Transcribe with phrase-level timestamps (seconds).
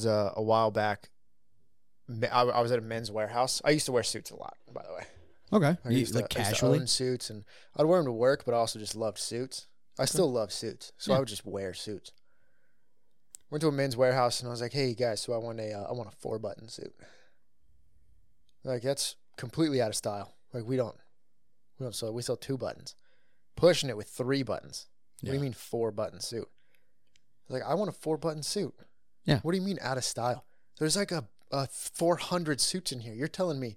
[0.00, 1.10] was uh, a while back.
[2.32, 3.60] I, I was at a Men's Wearhouse.
[3.64, 5.04] I used to wear suits a lot, by the way.
[5.52, 5.78] Okay.
[5.84, 6.78] I You- used like to, I used to casually.
[6.80, 7.44] own suits, and
[7.76, 9.66] I'd wear them to work, but I also just loved suits.
[9.98, 11.16] I still love suits, so Yeah.
[11.16, 12.12] I would just wear suits.
[13.50, 15.72] Went to a Men's Wearhouse, and I was like, "Hey guys, so I want a
[15.72, 16.94] uh, I want a four button suit."
[18.64, 20.34] Like that's completely out of style.
[20.52, 20.96] Like we don't
[21.78, 22.94] we don't sell we sell two buttons.
[23.56, 24.86] Pushing it with three buttons.
[25.20, 26.48] What do you mean four button suit?
[27.48, 28.72] Like I want a four button suit.
[29.24, 29.40] Yeah.
[29.42, 30.44] What do you mean out of style?
[30.78, 33.14] There's like a, a 400 suits in here.
[33.14, 33.76] You're telling me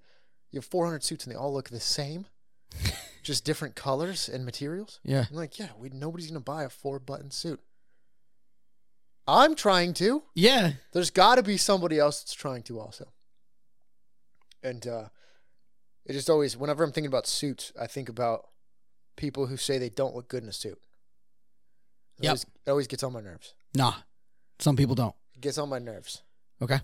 [0.51, 2.25] you have 400 suits and they all look the same?
[3.23, 4.99] Just different colors and materials?
[5.03, 5.25] Yeah.
[5.29, 7.59] I'm like, yeah, we nobody's gonna buy a four button suit.
[9.27, 10.23] I'm trying to.
[10.35, 10.73] Yeah.
[10.91, 13.07] There's got to be somebody else that's trying to also.
[14.61, 15.05] And uh,
[16.05, 18.47] it just always, whenever I'm thinking about suits, I think about
[19.15, 20.79] people who say they don't look good in a suit.
[22.19, 22.37] It, Yep.
[22.65, 23.53] it always gets on my nerves.
[23.75, 23.93] Nah.
[24.59, 25.15] Some people don't.
[25.43, 26.23] Gets on my nerves.
[26.61, 26.79] Okay.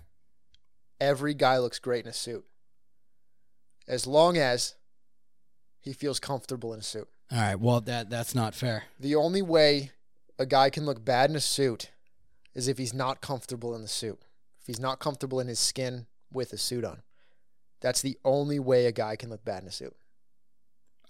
[1.00, 2.44] Every guy looks great in a suit.
[3.88, 4.74] As long as
[5.80, 7.08] he feels comfortable in a suit.
[7.32, 7.58] All right.
[7.58, 8.84] Well, that that's not fair.
[8.98, 9.92] The only way
[10.38, 11.90] a guy can look bad in a suit
[12.54, 14.20] is if he's not comfortable in the suit.
[14.60, 17.00] If he's not comfortable in his skin with a suit on.
[17.80, 19.96] That's the only way a guy can look bad in a suit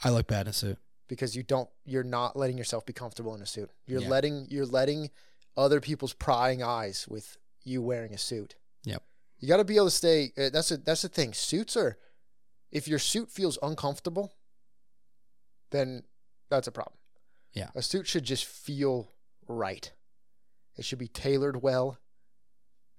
[0.04, 0.78] I look bad in a suit.
[1.08, 3.70] because you don't you're not letting yourself be comfortable in a suit.
[3.88, 4.08] You're Yeah.
[4.08, 5.10] letting you're letting
[5.56, 8.56] other people's prying eyes with you wearing a suit.
[8.84, 9.02] Yep.
[9.38, 11.32] You got to be able to stay uh, that's a that's the thing.
[11.32, 11.98] Suits are
[12.72, 14.32] if your suit feels uncomfortable
[15.70, 16.02] then
[16.50, 16.96] that's a problem.
[17.54, 17.70] Yeah.
[17.74, 19.12] A suit should just feel
[19.48, 19.92] right.
[20.76, 21.98] It should be tailored well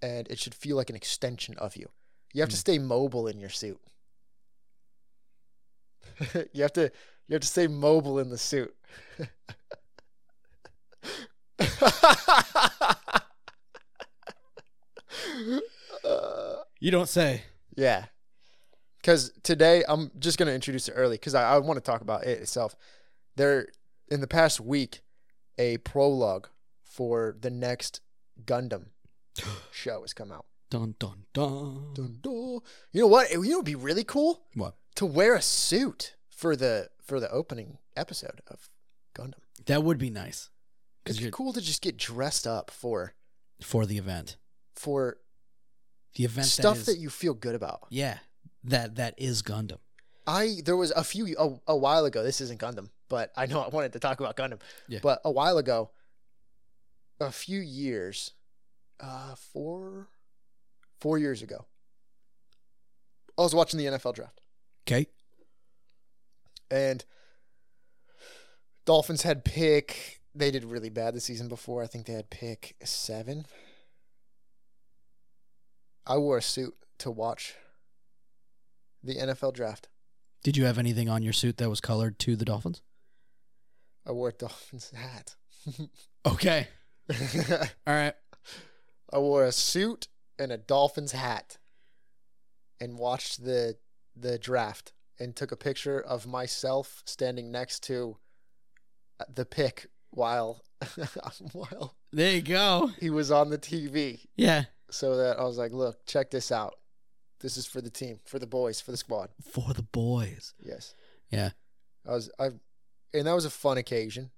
[0.01, 1.89] and it should feel like an extension of you.
[2.33, 2.59] You have to Mm.
[2.59, 3.79] stay mobile in your suit.
[6.53, 6.91] you have to
[7.27, 8.75] you have to stay mobile in the suit.
[16.79, 17.43] You don't say.
[17.75, 18.05] yeah.
[18.97, 22.01] Because today, I'm just going to introduce it early because I, I want to talk
[22.01, 22.75] about it itself.
[23.35, 23.67] There,
[24.11, 25.01] in the past week,
[25.57, 26.49] a prologue
[26.83, 28.01] for the next
[28.45, 28.89] Gundam
[29.71, 30.45] show has come out.
[30.69, 31.93] Dun dun dun.
[31.95, 32.59] Dun, dun.
[32.91, 33.31] You know what?
[33.31, 34.75] You know, it'd be really cool What?
[34.95, 38.69] to wear a suit for the for the opening episode of
[39.15, 39.39] Gundam.
[39.65, 40.49] That would be nice.
[41.03, 43.13] Because It'd be cool to just get dressed up for
[43.63, 44.37] for the event.
[44.75, 45.17] for
[46.15, 47.81] The event stuff that, that, is, you feel good about.
[47.89, 48.17] yeah,
[48.65, 49.77] that that is Gundam.
[50.27, 52.21] I there was a few a, a while ago.
[52.23, 54.59] This isn't Gundam, but I know I wanted to talk about Gundam.
[54.87, 54.99] Yeah.
[55.01, 55.89] But a while ago,
[57.19, 58.31] a few years,
[58.99, 60.09] uh, four,
[60.99, 61.65] four years ago,
[63.37, 64.41] I was watching the NFL draft,
[64.87, 65.07] Okay.
[66.69, 67.03] and
[68.85, 70.21] Dolphins had pick.
[70.33, 71.83] They did really bad the season before.
[71.83, 73.45] I think they had pick seven.
[76.05, 77.55] I wore a suit to watch
[79.03, 79.87] the NFL draft.
[80.43, 82.81] Did you have anything on your suit that was colored to the Dolphins?
[84.07, 85.35] I wore a Dolphins hat.
[86.23, 86.67] Okay.
[87.87, 88.13] All right.
[89.11, 90.07] I wore a suit
[90.37, 91.57] and a Dolphins hat
[92.79, 93.77] and watched the
[94.15, 98.17] the draft and took a picture of myself standing next to
[99.19, 100.61] uh, the pick while
[101.53, 102.91] while There you go.
[102.99, 104.65] he was on the TV Yeah.
[104.91, 106.75] So that I was like, "Look, check this out.
[107.39, 110.53] This is for the team, for the boys, for the squad." For the boys.
[110.59, 110.93] Yes.
[111.31, 111.51] Yeah.
[112.07, 112.49] I was I
[113.13, 114.31] and that was a fun occasion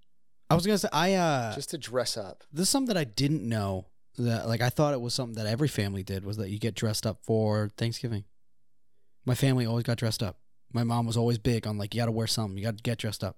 [0.49, 2.43] I was gonna say I uh just to dress up.
[2.51, 3.87] this is something that I didn't know
[4.17, 6.75] that like I thought it was something that every family did was that you get
[6.75, 8.25] dressed up for Thanksgiving.
[9.25, 10.37] My family always got dressed up.
[10.73, 12.83] My mom was always big on like you got to wear something, you got to
[12.83, 13.37] get dressed up.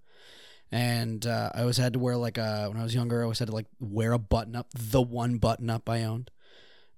[0.72, 3.40] And uh, I always had to wear like a when I was younger, I always
[3.40, 6.32] had to like wear a button up, the one button up I owned.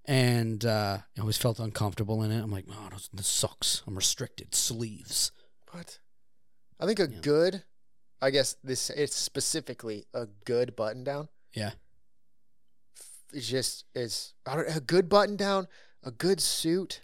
[0.08, 2.42] And uh, I always felt uncomfortable in it.
[2.42, 3.84] I'm like, oh, this, sucks.
[3.86, 5.32] I'm restricted sleeves.
[5.72, 6.00] What?
[6.80, 7.20] I think a Yeah.
[7.22, 7.64] good,
[8.22, 11.28] I guess this it's specifically a good button down.
[11.54, 11.72] Yeah.
[13.34, 15.68] It's just is a good button down,
[16.04, 17.02] a good suit.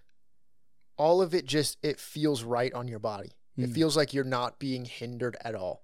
[0.98, 3.32] All of it just it feels right on your body.
[3.58, 3.74] It Mm.
[3.74, 5.84] feels like you're not being hindered at all.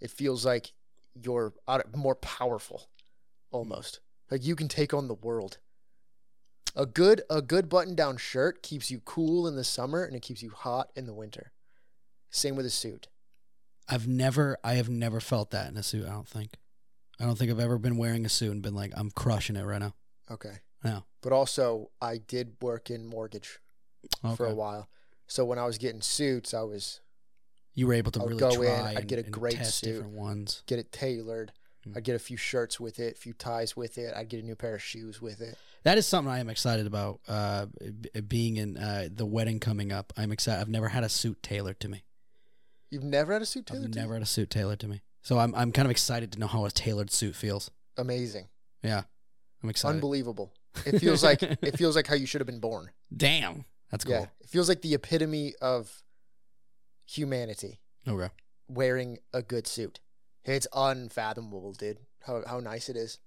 [0.00, 0.72] It feels like
[1.14, 1.54] you're
[1.94, 2.90] more powerful,
[3.50, 5.58] almost like you can take on the world.
[6.76, 10.20] A good a good button down shirt keeps you cool in the summer and it
[10.22, 11.52] keeps you hot in the winter.
[12.30, 13.08] Same with a suit.
[13.88, 16.06] I've never, I have never felt that in a suit.
[16.06, 16.50] I don't think.
[17.18, 19.64] I don't think I've ever been wearing a suit and been like, I'm crushing it
[19.64, 19.94] right now.
[20.30, 20.58] Okay.
[20.84, 21.04] No.
[21.22, 23.58] But also, I did work in mortgage
[24.36, 24.88] for a while.
[25.26, 27.00] So when I was getting suits, I was
[27.74, 29.94] You were able to I really go try in, I'd get a great test suit.
[29.94, 30.62] different ones.
[30.66, 31.52] get it tailored.
[31.94, 34.12] I'd get a few shirts with it, a few ties with it.
[34.14, 35.56] I'd get a new pair of shoes with it.
[35.84, 37.20] That is something I am excited about.
[37.28, 37.66] Uh,
[38.26, 40.60] being in uh, the wedding coming up, I'm excited.
[40.60, 42.02] I've never had a suit tailored to me.
[42.90, 43.84] You've never had a suit tailored?
[43.86, 44.02] I've to you?
[44.02, 45.02] never had a suit tailored to me.
[45.22, 47.70] So I'm I'm kind of excited to know how a tailored suit feels.
[47.96, 48.46] Amazing,
[48.82, 49.02] Yeah,
[49.62, 49.94] I'm excited.
[49.94, 50.52] unbelievable.
[50.84, 52.90] It feels like it feels like how you should have been born.
[53.16, 54.14] Damn, that's cool.
[54.14, 56.02] Yeah, it feels like the epitome of
[57.06, 58.28] humanity Okay.
[58.68, 60.00] wearing a good suit.
[60.46, 61.98] It's unfathomable, dude.
[62.22, 63.18] How how nice it is.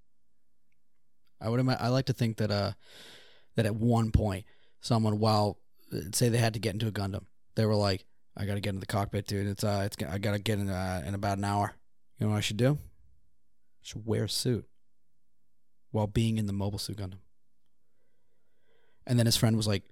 [1.41, 1.67] I would.
[1.67, 2.71] I like to think that uh
[3.55, 4.45] that at one point
[4.81, 5.57] someone while
[6.13, 7.25] say they had to get into a Gundam,
[7.55, 8.05] they were like,
[8.37, 9.47] "I got to get in the cockpit, dude.
[9.47, 11.75] It's uh, it's I got to get in uh, in about an hour.
[12.17, 12.77] You know what I should do?
[12.79, 14.65] I should wear a suit
[15.91, 17.19] while being in the Mobile Suit Gundam."
[19.05, 19.83] And then his friend was like,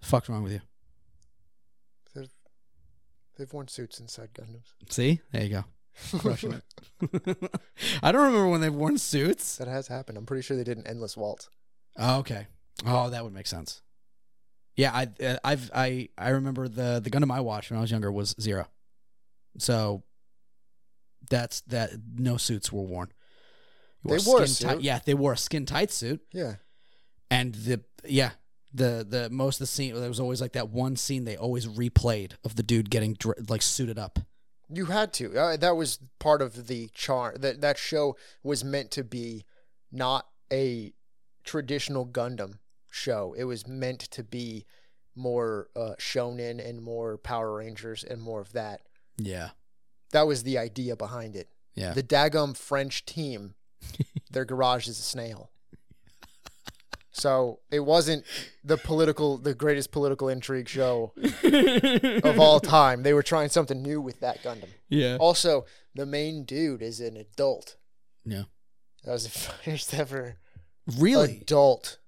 [0.00, 0.60] "The fuck's wrong with you?"
[2.14, 2.30] They've,
[3.38, 4.74] they've worn suits inside Gundams.
[4.90, 5.64] See, there you go.
[6.18, 7.50] Crushing it.
[8.02, 9.56] I don't remember when they've worn suits.
[9.58, 10.16] that has happened.
[10.18, 11.48] I'm pretty sure they did an endless waltz.
[11.98, 12.46] Oh, okay.
[12.86, 13.82] Oh, that would make sense.
[14.76, 17.90] Yeah, I uh, I've I I remember the the Gundam my watch when I was
[17.90, 18.66] younger was Zero.
[19.58, 20.02] So
[21.30, 23.12] that's that no suits were worn.
[24.04, 24.82] You They wore a skin tight- suit.
[24.82, 26.54] yeah, they wore a skin tight suit Yeah.
[27.30, 28.30] and the yeah,
[28.72, 31.66] the the most of the scene there was always like that one scene they always
[31.66, 33.16] replayed of the dude getting
[33.48, 34.18] like suited up.
[34.72, 35.38] You had to.
[35.38, 37.36] Uh, that was part of the charm.
[37.40, 39.44] That that show was meant to be
[39.90, 40.92] not a
[41.44, 42.58] traditional Gundam
[42.90, 43.34] show.
[43.36, 44.66] It was meant to be
[45.14, 48.82] more uh, shonen and more Power Rangers and more of that.
[49.18, 49.50] Yeah.
[50.12, 51.48] That was the idea behind it.
[51.74, 51.92] Yeah.
[51.92, 53.54] The Dagum French team,
[54.30, 55.50] their garage is a snail.
[57.14, 58.24] So it wasn't
[58.64, 61.12] the political, the greatest political intrigue show
[62.24, 63.02] of all time.
[63.02, 64.68] They were trying something new with that Gundam.
[64.88, 65.18] yeah.
[65.20, 67.76] Also, the main dude is an adult.
[68.24, 68.44] Yeah.
[69.04, 69.30] That was the
[69.64, 70.36] first ever
[70.98, 71.38] Really?
[71.42, 71.98] adult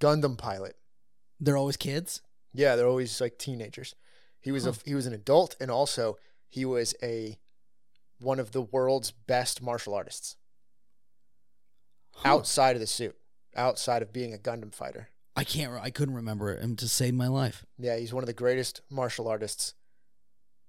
[0.00, 0.76] Gundam pilot.
[1.40, 2.22] They're always kids?
[2.54, 3.94] Yeah, they're always like teenagers.
[4.40, 6.16] He was a he was an adult, and also
[6.48, 7.38] he was a
[8.20, 10.36] one of the world's best martial artists
[12.14, 12.28] Huh.
[12.28, 13.16] outside of the suit,
[13.56, 15.08] outside of being a Gundam fighter.
[15.34, 15.72] I can't.
[15.72, 17.64] I couldn't remember him to save my life.
[17.78, 19.72] Yeah, he's one of the greatest martial artists,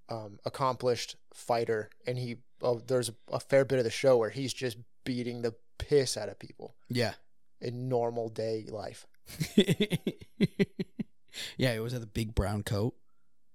[0.10, 4.54] um, accomplished fighter, and he oh, there's a fair bit of the show where he's
[4.54, 7.14] just beating the piss out of people Yeah.
[7.60, 9.06] in normal day life.
[11.58, 12.96] yeah, it was at the big brown coat,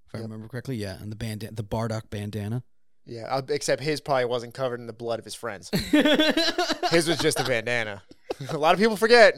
[0.08, 0.76] if I remember correctly.
[0.76, 2.64] Yeah, and the bandana, the Bardock bandana.
[3.06, 5.70] Yeah, uh, except his probably wasn't covered in the blood of his friends.
[6.90, 8.02] His was just a bandana.
[8.50, 9.34] a lot of people forget.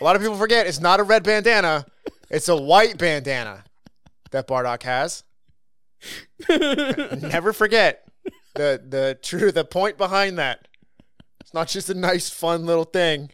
[0.00, 1.86] A lot of people forget it's not a red bandana.
[2.30, 3.64] It's a white bandana
[4.30, 5.24] that Bardock has.
[6.48, 8.08] Never forget
[8.54, 10.66] the the true the point behind that.
[11.40, 13.30] It's not just a nice fun little thing.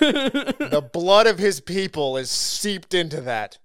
[0.00, 3.58] The blood of his people is seeped into that.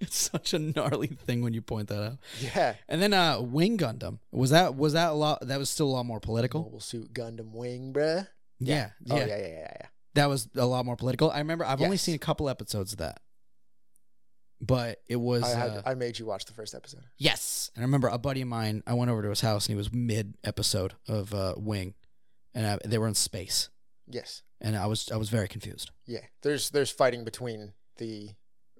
[0.00, 2.18] it's such a gnarly thing when you point that out.
[2.40, 2.74] Yeah.
[2.88, 5.46] And then uh Wing Gundam was that was that a lot?
[5.46, 6.62] That was still a lot more political.
[6.62, 8.28] Mobile suit Gundam wing, bruh.
[8.58, 9.86] Yeah, yeah, Oh yeah, yeah, yeah, yeah.
[10.14, 11.30] that was a lot more political.
[11.30, 13.20] I remember I've only seen a couple episodes of that,
[14.60, 17.02] but it was I had uh, I made you watch the first episode.
[17.18, 17.70] Yes.
[17.74, 19.76] And I remember a buddy of mine, I went over to his house and he
[19.76, 21.94] was mid episode of uh, Wing
[22.54, 23.68] and I, they were in space.
[24.08, 24.42] Yes.
[24.60, 25.90] And I was I was very confused.
[26.06, 28.30] Yeah, there's there's fighting between the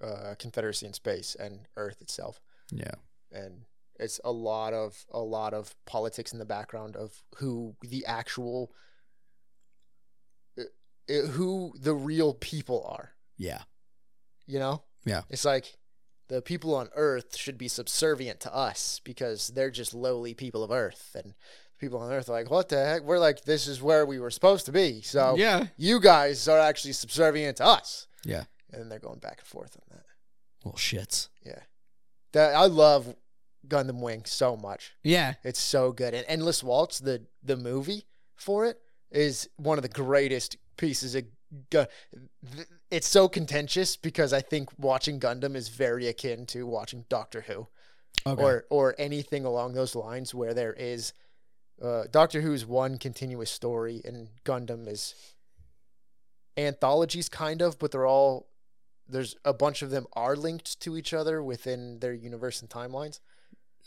[0.03, 2.39] uh, Confederacy in space and Earth itself,
[2.71, 2.95] Yeah.
[3.31, 3.65] and
[3.99, 8.71] it's a lot of a lot of politics in the background of who the actual
[11.07, 13.11] who the real people are.
[13.37, 13.61] Yeah.
[14.45, 14.83] You know?
[15.05, 15.21] Yeah.
[15.29, 15.75] It's like
[16.27, 20.71] the people on Earth should be subservient to us because they're just lowly people of
[20.71, 21.33] Earth, and
[21.79, 23.03] people on Earth are like, what the heck?
[23.03, 25.01] We're like, this is where we were supposed to be.
[25.01, 25.67] So Yeah.
[25.77, 28.07] you guys are actually subservient to us.
[28.25, 28.43] Yeah.
[28.71, 30.05] And then they're going back and forth on that.
[30.65, 31.29] well shits.
[31.45, 31.59] Yeah.
[32.33, 33.15] That I love
[33.67, 34.93] Gundam Wing so much.
[35.03, 35.35] Yeah.
[35.43, 36.13] It's so good.
[36.13, 41.23] And Endless Waltz, the the movie for it, is one of the greatest pieces of
[42.91, 47.67] it's so contentious because I think watching Gundam is very akin to watching Doctor Who
[48.25, 48.41] Okay.
[48.43, 51.13] or or anything along those lines where there is
[51.81, 55.13] uh, Doctor Who's one continuous story and Gundam is
[56.57, 58.47] anthologies kind of, but they're all
[59.07, 63.19] there's a bunch of them are linked to each other within their universe and timelines.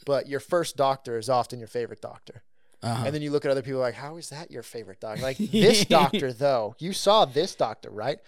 [0.07, 2.43] But your first doctor is often your favorite doctor.
[2.83, 3.05] Uh-huh.
[3.05, 5.23] And then you look at other people like, how is that your favorite doctor?
[5.23, 8.19] Like this doctor though, you saw this doctor, right?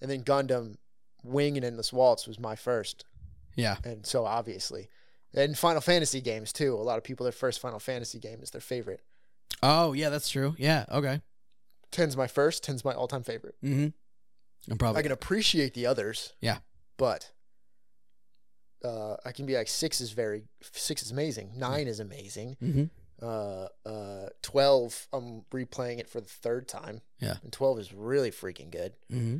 [0.00, 0.76] And then Gundam
[1.24, 3.04] Wing and Endless Waltz was my first
[3.56, 3.76] yeah.
[3.82, 4.88] and so obviously
[5.34, 8.52] and final fantasy games too a lot of people their first final fantasy game is
[8.52, 9.02] their favorite
[9.62, 10.54] Oh yeah, that's true.
[10.58, 10.84] Yeah.
[10.90, 11.20] Okay.
[11.92, 13.56] 10's my first, 10's my all time favorite.
[13.64, 13.88] Mm-hmm.
[14.70, 16.34] I'm probably I can appreciate the others.
[16.40, 16.58] Yeah.
[16.96, 17.32] But
[18.84, 21.52] uh, I can be like six is very six is amazing.
[21.56, 22.56] Nine is amazing.
[22.62, 22.84] Mm-hmm.
[23.20, 25.06] Uh, uh, twelve.
[25.12, 27.00] I'm replaying it for the third time.
[27.20, 27.36] Yeah.
[27.42, 28.92] and twelve is really freaking good.
[29.12, 29.38] Mm-hmm.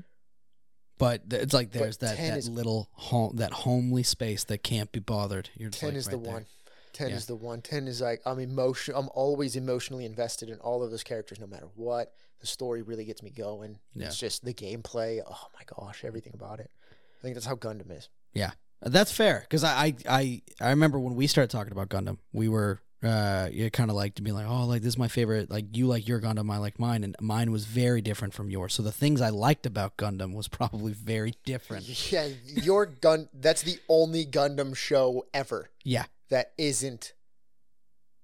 [0.99, 4.63] But th- it's like But there's that, that is- little home that homely space that
[4.63, 5.51] can't be bothered.
[5.57, 6.33] You're Ten like is right the there.
[6.33, 6.47] one.
[6.93, 7.17] Ten Yeah.
[7.17, 7.63] is the one.
[7.63, 8.95] Ten is like I'm emotion.
[8.97, 12.13] I'm always emotionally invested in all of those characters, no matter what.
[12.41, 13.79] The story really gets me going.
[13.95, 14.07] Yeah.
[14.07, 15.21] It's just the gameplay.
[15.25, 16.71] Oh my gosh, everything about it.
[16.91, 18.09] I think that's how Gundam is.
[18.33, 18.53] Yeah.
[18.81, 22.81] That's fair because I I I remember when we started talking about Gundam, we were
[23.03, 25.77] uh you kind of like to be like oh like this is my favorite like
[25.77, 28.83] you like your Gundam I like mine and mine was very different from yours so
[28.83, 33.29] the things I liked about Gundam was probably very different Yeah, your gun.
[33.33, 37.13] That's the only Gundam show ever yeah that isn't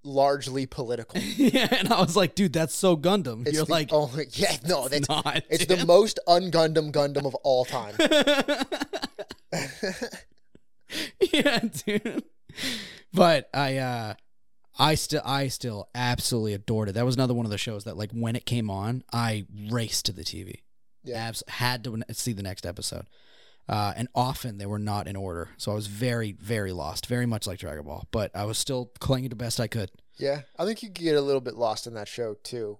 [0.02, 1.18] largely political.
[1.36, 4.26] yeah and I was like dude that's so Gundam It's you're like only.
[4.32, 7.94] Yeah, no, that's not it's the most un-Gundam Gundam of all time.
[11.32, 12.24] yeah, dude.
[13.12, 14.14] But I uh
[14.78, 16.92] I still I still absolutely adored it.
[16.92, 20.06] That was another one of the shows that like when it came on, I raced
[20.06, 20.62] to the TV.
[21.04, 21.16] Yeah.
[21.28, 23.06] Abs- had to see the next episode.
[23.68, 25.50] Uh, and often they were not in order.
[25.56, 28.06] So I was very, very lost, very much like Dragon Ball.
[28.10, 29.90] But I was still clinging to best I could.
[30.18, 32.78] yeah, I think you get a little bit lost in that show too,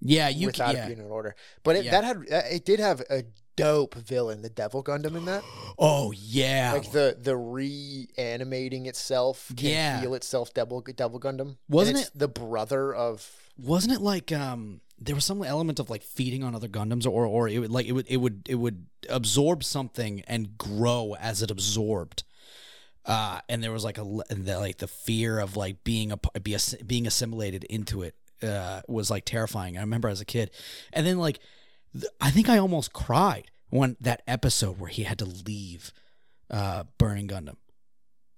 [0.00, 0.84] Yeah, you without yeah.
[0.84, 1.34] it being in order.
[1.64, 1.90] But it, Yeah.
[2.00, 2.16] that had
[2.52, 3.24] it did have a
[3.62, 5.42] dope villain, the Devil Gundam, in that.
[5.78, 6.72] Oh yeah.
[6.74, 10.00] Like the the reanimating itself can Yeah.
[10.00, 11.56] feel itself Devil Devil Gundam.
[11.68, 16.02] Wasn't it the brother of wasn't it like um there was some element of like
[16.02, 18.86] feeding on other Gundams or or it would like it would it would it would
[19.08, 22.24] absorb something and grow as it absorbed.
[23.06, 26.54] Uh, and there was like a the, like the fear of like being a, be
[26.54, 29.78] ass- being assimilated into it uh, was like terrifying.
[29.78, 30.50] I remember as a kid,
[30.92, 31.40] and then like
[32.20, 35.92] I think I almost cried when that episode where he had to leave
[36.50, 37.56] uh, Burning Gundam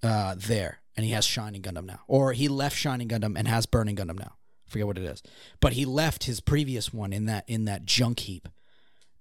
[0.03, 3.67] uh, there, and he has Shining Gundam now, or he left Shining Gundam and has
[3.67, 4.35] Burning Gundam now.
[4.67, 5.23] Forget what it is,
[5.61, 8.49] but he left his previous one in that in that junk heap,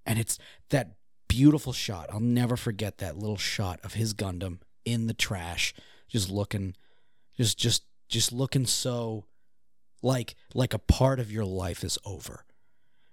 [0.06, 0.38] and it's
[0.70, 0.96] that
[1.28, 2.08] beautiful shot.
[2.10, 5.74] I'll never forget that little shot of his Gundam in the trash,
[6.08, 6.74] just looking,
[7.36, 9.26] just just just looking so
[10.02, 12.44] like like a part of your life is over.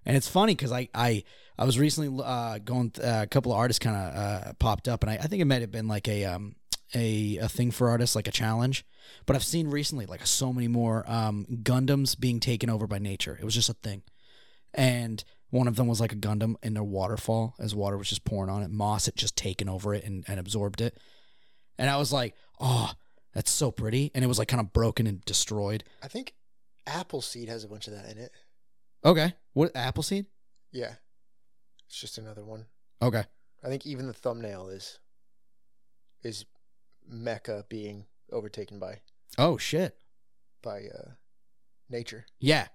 [0.05, 1.23] And it's funny because I, I
[1.57, 5.03] I was recently uh, going uh, a couple of artists kind of uh, popped up,
[5.03, 6.55] and I, I think it might have been like a um
[6.95, 8.85] a a thing for artists like a challenge.
[9.25, 13.37] But I've seen recently like so many more um, Gundams being taken over by nature.
[13.39, 14.03] It was just a thing,
[14.73, 18.23] and one of them was like a Gundam in a waterfall as water was just
[18.23, 18.69] pouring on it.
[18.69, 20.97] Moss had just taken over it and, and absorbed it,
[21.77, 22.93] and I was like, oh,
[23.33, 24.11] that's so pretty.
[24.13, 25.83] And it was like kind of broken and destroyed.
[26.01, 26.33] I think
[26.87, 28.31] Appleseed has a bunch of that in it.
[29.03, 30.25] Okay, what Appleseed?
[30.71, 30.93] Yeah,
[31.87, 32.65] it's just another one.
[33.01, 33.23] Okay,
[33.63, 34.99] I think even the thumbnail is
[36.23, 36.45] is
[37.11, 38.99] mecha being overtaken by
[39.37, 39.95] oh shit.
[40.61, 41.11] by uh,
[41.89, 42.25] nature.
[42.39, 42.67] Yeah.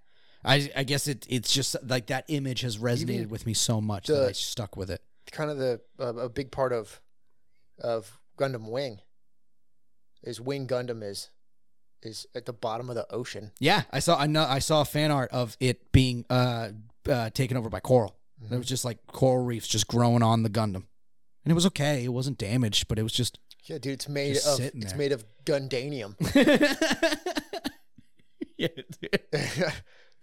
[0.46, 4.08] I, I guess it it's just like that image has resonated with me so much
[4.08, 5.00] that the- I stuck with it.
[5.32, 7.00] Kind of the uh, a big part of
[7.80, 8.98] of Gundam Wing
[10.22, 11.30] is Wing Gundam is
[12.04, 13.52] is at the bottom of the ocean.
[13.60, 16.70] Yeah, I saw I know I saw a fan art of it being uh,
[17.08, 18.16] uh taken over by coral.
[18.50, 20.84] It was just like coral reefs just growing on the Gundam.
[21.44, 22.04] And it was okay.
[22.04, 24.96] It wasn't damaged, but it was just Yeah, dude, it's made of it's there.
[24.98, 26.14] made of Gundanium.
[28.56, 28.86] Yeah, dude.
[29.32, 29.72] the,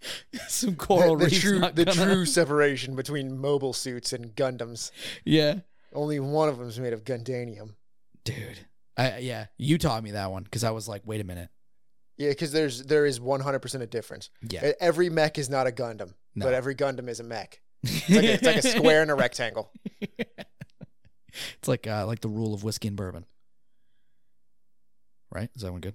[0.48, 1.40] Some coral the reefs.
[1.40, 4.90] true the gonna- true separation between mobile suits and Gundams.
[5.24, 5.60] Yeah.
[5.92, 7.74] Only one of them is made of Gundanium.
[8.24, 8.60] Dude.
[8.96, 11.50] I yeah, you taught me that one cuz I was like, "Wait a minute."
[12.22, 14.30] Yeah, because there's there is 100% a difference.
[14.48, 14.72] Yeah.
[14.80, 16.46] Every mech is not a Gundam, No.
[16.46, 17.60] but every Gundam is a mech.
[17.82, 19.72] It's like a, it's like a square and a rectangle.
[21.58, 23.24] It's like uh, like the rule of whiskey and bourbon.
[25.30, 25.50] Right?
[25.56, 25.94] Is that one good?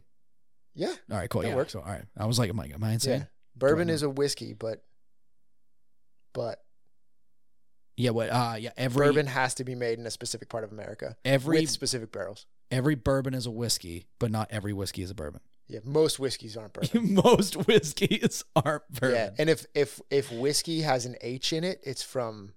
[0.73, 1.41] Yeah, All right, cool.
[1.43, 1.55] That yeah.
[1.55, 1.73] works.
[1.73, 2.03] So, all right.
[2.17, 3.19] I was like, am I, am I insane?
[3.21, 3.25] yeah.
[3.55, 4.83] Bourbon is a whiskey, but
[6.33, 6.59] but
[7.95, 8.11] Yeah.
[8.11, 8.29] What?
[8.29, 8.71] Uh, yeah.
[8.77, 12.11] Every bourbon has to be made in a specific part of America every with specific
[12.11, 12.45] barrels.
[12.69, 15.41] every bourbon is a whiskey, but not every whiskey is a bourbon.
[15.67, 17.13] Yeah, most whiskeys aren't bourbon.
[17.13, 22.03] Most whiskeys aren't yeah, and if if if whiskey has an H in it, it's
[22.03, 22.53] from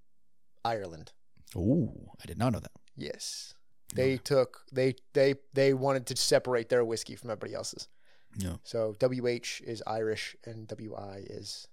[0.64, 1.12] Ireland.
[1.56, 2.72] Oh, I did not know that.
[2.96, 3.54] Yes.
[3.94, 7.88] They took they they they wanted to separate their whiskey from everybody else's.
[8.36, 8.56] Yeah.
[8.62, 11.66] So WH is Irish and WI is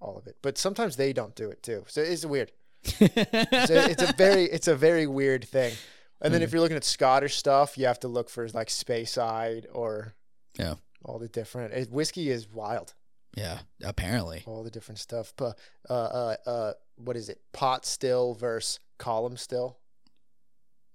[0.00, 0.36] all of it.
[0.42, 1.84] But sometimes they don't do it too.
[1.88, 2.52] So it's weird.
[3.00, 5.74] It's a, it's a very it's a very weird thing.
[6.22, 6.56] And then if hmm.
[6.56, 10.14] you're looking at Scottish stuff, you have to look for like Speyside or
[10.58, 10.74] Yeah.
[11.04, 11.72] all the different.
[11.72, 12.94] It, whiskey is wild.
[13.36, 14.42] Yeah, apparently.
[14.46, 15.32] all the different stuff.
[15.36, 15.56] But
[15.88, 17.40] uh, uh, uh, what is it?
[17.52, 19.78] Pot still versus column still.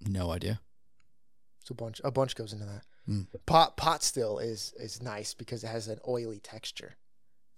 [0.01, 0.59] No idea.
[1.61, 2.01] It's a bunch.
[2.03, 2.83] A bunch goes into that.
[3.09, 3.27] Mm.
[3.45, 6.95] Pot pot still is is nice because it has an oily texture.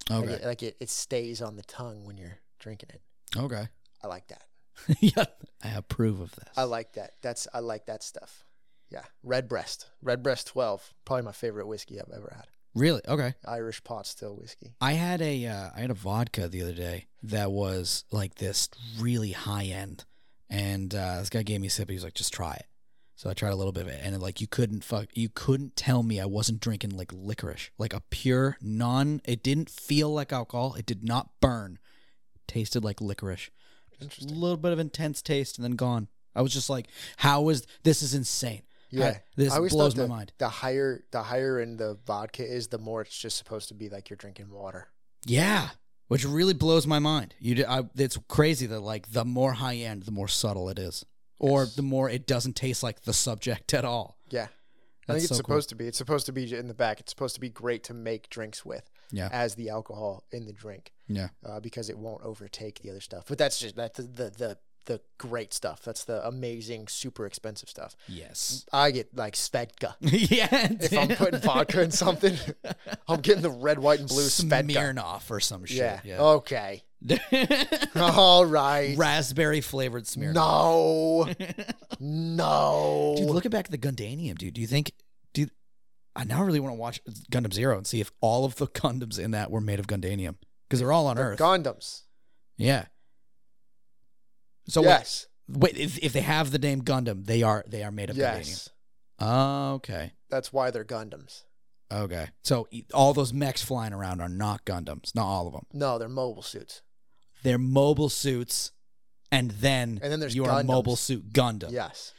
[0.09, 0.33] Like, Okay.
[0.33, 3.01] it, like it, it stays on the tongue when you're drinking it.
[3.35, 3.67] Okay.
[4.03, 4.43] I like that.
[5.01, 5.25] yeah,
[5.63, 6.45] I approve of this.
[6.55, 7.13] I like that.
[7.21, 8.45] That's I like that stuff.
[8.89, 12.47] Yeah, Redbreast, Redbreast twelve, probably my favorite whiskey I've ever had.
[12.73, 13.33] really okay.
[13.45, 14.75] Irish pot still whiskey.
[14.79, 18.69] I had a uh, I had a vodka the other day that was like this
[18.99, 20.05] really high end,
[20.49, 21.89] and uh, this guy gave me a sip.
[21.89, 22.65] He was like, "Just try it."
[23.15, 25.27] So I tried a little bit of it, and it, like you couldn't fuck, you
[25.27, 29.21] couldn't tell me I wasn't drinking like licorice, like a pure non.
[29.25, 30.75] It didn't feel like alcohol.
[30.75, 31.79] It did not burn.
[32.47, 33.49] Tasted like licorice.
[33.99, 36.07] A little bit of intense taste, and then gone.
[36.35, 38.01] I was just like, "How is this?
[38.01, 40.33] Is insane." Yeah, I- this I blows my the, mind.
[40.37, 43.89] The higher the higher in the vodka is, the more it's just supposed to be
[43.89, 44.87] like you're drinking water.
[45.25, 45.69] Yeah,
[46.07, 47.35] which really blows my mind.
[47.39, 51.05] You, I, it's crazy that like the more high end, the more subtle it is,
[51.39, 51.75] or Yes.
[51.75, 54.17] the more it doesn't taste like the subject at all.
[54.29, 54.47] Yeah,
[55.09, 55.37] I think it's so cool.
[55.37, 55.87] supposed to be.
[55.87, 56.99] It's supposed to be in the back.
[57.01, 60.53] It's supposed to be great to make drinks with Yeah, as the alcohol in the
[60.53, 63.25] drink, yeah, uh, because it won't overtake the other stuff.
[63.27, 65.83] But that's just that's the, the the the great stuff.
[65.83, 67.95] That's the amazing, super expensive stuff.
[68.07, 69.93] yes, I get like Svedka.
[70.01, 70.47] yeah.
[70.81, 72.35] If I'm putting vodka in something,
[73.07, 74.71] I'm getting the red, white, and blue Svedka.
[74.71, 75.77] Smirnoff or some shit.
[75.77, 75.99] Yeah.
[76.03, 76.21] Yeah.
[76.21, 76.83] Okay.
[77.95, 78.97] All right.
[78.97, 80.33] Raspberry flavored Smirnoff.
[80.33, 81.27] No.
[81.99, 83.13] No.
[83.17, 84.91] Dude, looking back at the Gundanium, dude, do you think,
[85.33, 85.51] dude,
[86.15, 86.99] I now really want to watch
[87.31, 90.35] Gundam Zero and see if all of the Gundams in that were made of Gundanium
[90.67, 91.39] because they're all on Earth.
[91.39, 92.01] Gundams.
[92.57, 92.85] yeah.
[94.67, 95.27] So yes.
[95.49, 98.47] Wait, if, if they have the name Gundam, they are they are made of Yes.
[98.47, 98.69] Gundanium.
[99.19, 100.13] Ah, okay.
[100.29, 101.43] That's why they're Gundams.
[101.91, 102.27] Okay.
[102.43, 105.15] So all those mechs flying around are not Gundams.
[105.15, 105.65] Not all of them.
[105.73, 106.81] No, they're mobile suits.
[107.43, 108.71] They're mobile suits,
[109.31, 111.71] and then And then there's you are a mobile suit Gundam.
[111.71, 112.13] Yes.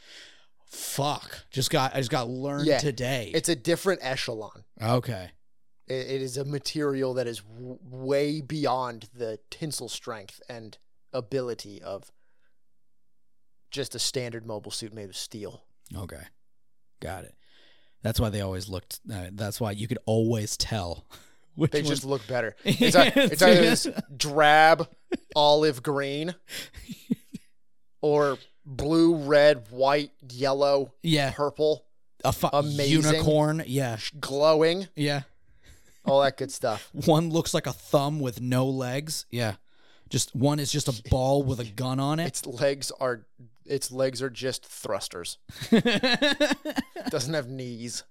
[0.65, 1.45] Fuck.
[1.51, 2.77] Just got I just got learned Yeah.
[2.79, 3.31] today.
[3.33, 4.63] It's a different echelon.
[4.81, 5.31] okay.
[5.87, 10.77] It, it is a material that is w- way beyond the tensile strength and
[11.13, 12.11] ability of
[13.71, 15.63] just a standard mobile suit made of steel.
[15.95, 16.21] Okay.
[17.01, 17.35] Got it.
[18.01, 18.99] That's why they always looked.
[19.11, 21.05] Uh, that's why you could always tell.
[21.55, 22.55] Which They one- just look better.
[22.63, 24.87] It's, ei- it's either this drab
[25.35, 26.33] olive green
[28.01, 31.85] or blue, red, white, yellow, yeah, purple,
[32.23, 33.03] a fu- amazing.
[33.03, 33.63] unicorn.
[33.67, 35.23] Yeah, glowing, yeah.
[36.05, 36.89] all that good stuff.
[36.93, 39.25] One looks like a thumb with no legs.
[39.31, 39.55] Yeah.
[40.09, 42.27] Just one is just a ball with a gun on it.
[42.27, 43.25] Its legs are
[43.69, 45.37] its legs are just thrusters.
[47.09, 48.03] Doesn't have knees.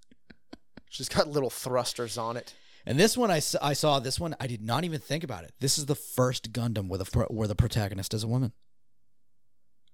[0.91, 2.55] She's got little thrusters on it.
[2.87, 5.53] and this one I saw this one I did not even think about it.
[5.61, 8.53] This is the first Gundam where the where the protagonist is a woman.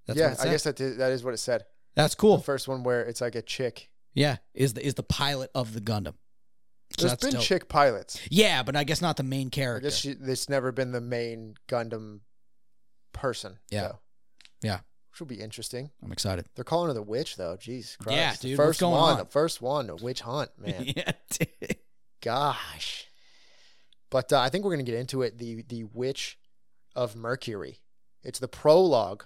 [0.07, 1.65] That's yeah, I guess that is, that is what it said.
[1.95, 2.39] that's The cool.
[2.39, 3.89] first one where it's like a chick.
[4.13, 6.15] Yeah, is the is the pilot of the Gundam.
[6.99, 7.43] So There's been dope.
[7.43, 8.21] chick pilots.
[8.31, 9.87] Yeah, but I guess not the main character.
[9.87, 12.21] I guess she, it's never been the main Gundam
[13.13, 13.59] person.
[13.71, 13.89] Yeah.
[13.89, 13.99] though.
[14.63, 14.81] Yeah.
[15.15, 15.91] Which will be interesting.
[16.03, 16.47] I'm excited.
[16.57, 17.57] They're calling her the witch though.
[17.57, 18.17] Jeez Christ.
[18.19, 18.93] Yeah, The dude, what's First one.
[18.95, 19.19] on?
[19.19, 19.89] The first one.
[19.89, 20.87] A witch hunt, man.
[20.97, 21.77] yeah, dude.
[22.21, 23.07] Gosh.
[24.11, 25.39] But uh, I think we're gonna get into it.
[25.39, 26.37] The the Witch
[26.97, 27.79] of Mercury.
[28.25, 29.25] It's the prologue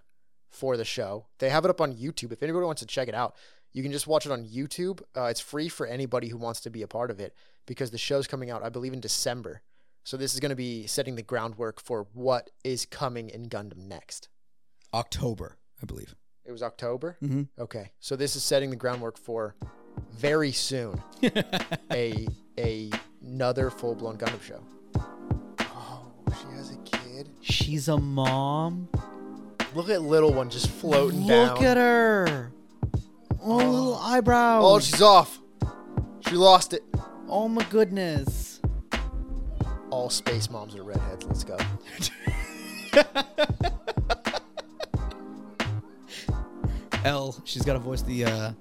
[0.50, 1.26] for the show.
[1.38, 2.32] They have it up on YouTube.
[2.32, 3.34] If anybody wants to check it out,
[3.72, 5.00] you can just watch it on YouTube.
[5.16, 7.34] Uh, it's free for anybody who wants to be a part of it
[7.66, 9.62] because the show's coming out, I believe, in December.
[10.04, 13.86] So this is going to be setting the groundwork for what is coming in Gundam
[13.86, 14.28] next.
[14.94, 16.14] October, I believe.
[16.44, 17.16] It was October.
[17.22, 17.42] Mm-hmm.
[17.62, 19.54] Okay, so this is setting the groundwork for
[20.12, 21.02] very soon
[21.92, 22.26] a
[22.58, 22.90] a
[23.22, 24.62] another full blown Gundam show.
[25.60, 27.28] Oh, she has a kid.
[27.40, 28.88] She's a mom.
[29.74, 31.54] Look at little one just floating down.
[31.54, 32.52] Look at her.
[33.42, 34.62] Oh, little eyebrows.
[34.64, 35.38] Oh, she's off.
[36.20, 36.82] She lost it.
[37.28, 38.60] oh my goodness.
[39.90, 41.26] All space moms are redheads.
[41.26, 41.56] Let's go.
[47.08, 48.52] Elle, she's got to voice the uh,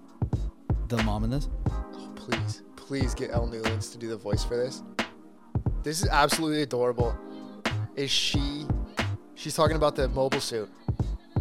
[0.87, 1.49] the mom in this.
[1.69, 4.83] Oh, please, please get Elle Newlands to do the voice for this.
[5.83, 7.13] This is absolutely adorable.
[7.97, 8.65] Is she?
[9.35, 10.69] She's talking about the mobile suit.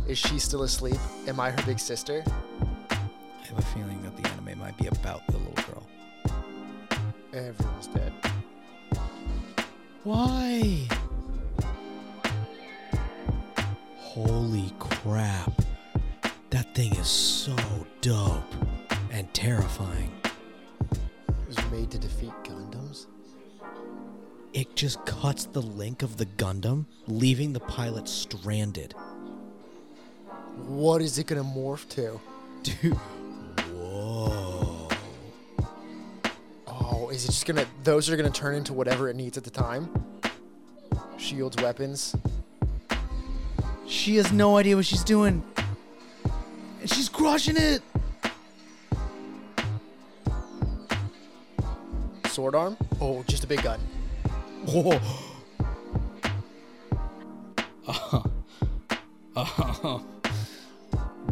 [0.08, 0.96] Is she still asleep?
[1.28, 2.24] Am I her big sister?
[2.90, 5.86] I have a feeling that the anime might be about the little girl.
[7.32, 8.12] Everyone's dead.
[10.02, 10.88] Why?
[13.96, 15.65] Holy crap.
[16.56, 17.54] That thing is so
[18.00, 18.54] dope
[19.10, 20.10] and terrifying.
[20.24, 23.08] It was made to defeat Gundams.
[24.54, 28.94] it just cuts the link of the Gundam, leaving the pilot stranded.
[30.66, 32.18] What is it gonna morph to?
[32.62, 32.94] Dude.
[33.74, 34.88] Whoa.
[36.66, 37.66] Oh, is it just gonna?
[37.84, 39.90] Those are gonna turn into whatever it needs at the time.
[41.18, 42.16] Shields, weapons.
[43.86, 45.44] She has no idea what she's doing.
[46.86, 47.82] And she's crushing it.
[52.28, 52.76] Sword arm.
[53.00, 53.80] Oh, just a big gun.
[54.66, 55.00] Whoa.
[57.88, 58.22] Uh,
[59.34, 59.98] uh,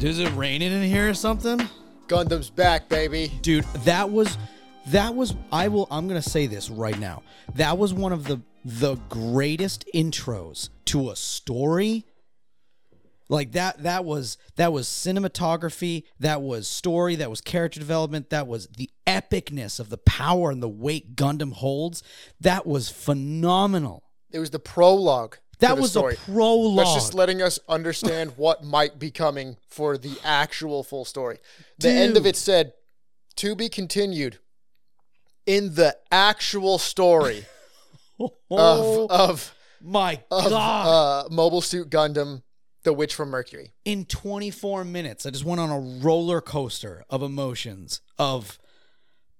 [0.01, 1.69] is it raining in here or something?
[2.09, 3.31] Gundam's back, baby.
[3.41, 4.37] Dude, that was
[4.89, 7.23] that was I will I'm going to say this right now.
[7.55, 12.07] That was one of the the greatest intros to a story.
[13.29, 18.47] Like that that was that was cinematography, that was story, that was character development, that
[18.47, 22.03] was the epicness of the power and the weight Gundam holds.
[22.41, 24.05] That was phenomenal.
[24.31, 25.39] It was the prologue.
[25.61, 26.15] That was story.
[26.15, 26.79] a prologue.
[26.79, 31.39] That's just letting us understand what might be coming for the actual full story.
[31.79, 32.73] The end of it said,
[33.37, 34.39] "To be continued."
[35.47, 37.45] In the actual story
[38.19, 41.27] oh of of my of god.
[41.27, 42.43] uh, Mobile Suit Gundam,
[42.85, 43.73] The Witch from Mercury.
[43.85, 48.59] in 24 minutes i just went on a roller coaster of emotions of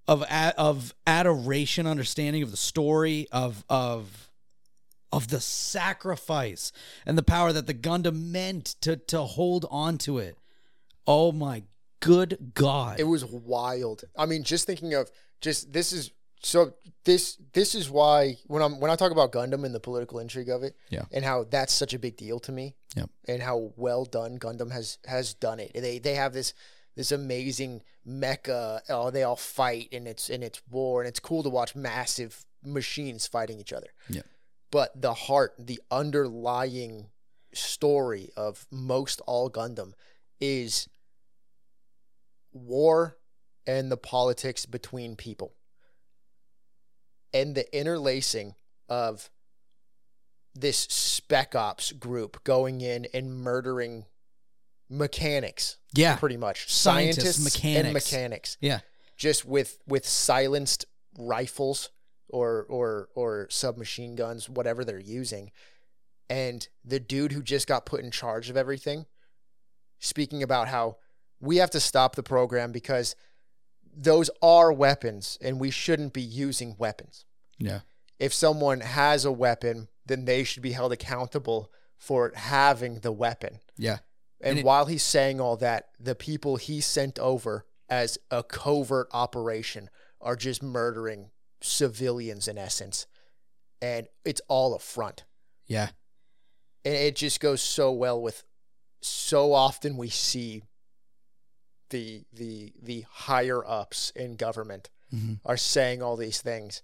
[0.09, 4.31] of of adoration understanding of the story of of
[5.13, 6.73] of the sacrifice
[7.07, 10.37] and the power that the gundam meant to to hold on to it
[11.07, 11.63] oh my
[12.01, 14.05] good god It was wild.
[14.17, 16.11] I mean, just thinking of just this is
[16.45, 20.19] so this this is why when I'm when I talk about Gundam and the political
[20.19, 21.05] intrigue of it, Yeah.
[21.11, 23.11] and how that's such a big deal to me, Yep.
[23.29, 25.73] and how well done Gundam has has done it.
[25.75, 26.55] They they have this
[26.97, 28.81] this amazing mecha.
[28.89, 32.45] Oh, they all fight and it's and it's war and it's cool to watch massive
[32.63, 33.89] machines fighting each other.
[34.09, 34.23] Yeah.
[34.71, 37.11] But the heart, the underlying
[37.53, 39.93] story of most all Gundam
[40.41, 40.89] is
[42.53, 43.17] war
[43.67, 45.55] and the politics between people
[47.35, 48.55] and the interlacing
[48.89, 49.29] of
[50.55, 54.07] this spec ops group going in and murdering
[54.89, 56.17] mechanics yeah.
[56.17, 56.71] pretty much.
[56.71, 57.85] Scientists, scientists mechanics.
[57.85, 58.59] and mechanics.
[58.61, 58.81] Yeah.
[59.17, 60.87] Just with with silenced
[61.19, 61.91] rifles
[62.29, 65.51] or or or submachine guns whatever they're using.
[66.31, 69.07] And the dude who just got put in charge of everything
[69.99, 70.97] speaking about how
[71.41, 73.15] we have to stop the program because
[73.97, 77.25] those are weapons and we shouldn't be using weapons.
[77.59, 77.81] Yeah.
[78.19, 83.61] If someone has a weapon then they should be held accountable for having the weapon.
[83.79, 83.99] Yeah.
[84.41, 88.43] And, And it- while he's saying all that, the people he sent over as a
[88.43, 89.89] covert operation
[90.21, 91.31] are just murdering
[91.63, 93.07] civilians in essence.
[93.81, 95.25] And it's all a front.
[95.67, 95.91] yeah.
[96.87, 98.45] And it just goes so well with
[99.01, 100.63] so often we see
[101.97, 105.39] the the the higher ups in government Mhm.
[105.45, 106.83] are saying all these things.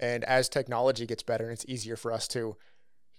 [0.00, 2.56] And as technology gets better and it's easier for us to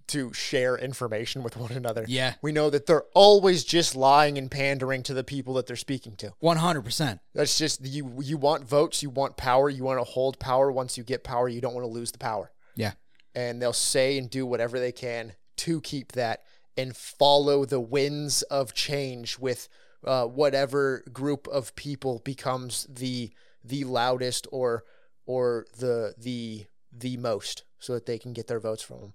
[0.08, 2.04] to share information with one another.
[2.08, 5.76] yeah We know that they're always just lying and pandering to the people that they're
[5.88, 6.34] speaking to.
[6.42, 10.72] 100% That's just you you want votes, you want power, you want to hold power.
[10.72, 12.52] Once you get power, you don't want to lose the power.
[12.76, 12.94] yeah
[13.36, 16.44] And they'll say and do whatever they can to keep that
[16.76, 19.70] and follow the winds of change with
[20.04, 23.32] uh, whatever group of people becomes the
[23.64, 24.84] the loudest or
[25.26, 29.14] or the the the most so that they can get their votes from them.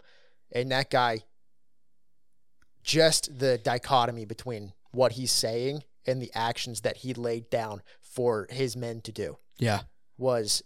[0.53, 1.21] And that guy
[2.83, 8.47] just the dichotomy between what he's saying and the actions that he laid down for
[8.51, 9.81] his men to do yeah
[10.19, 10.63] was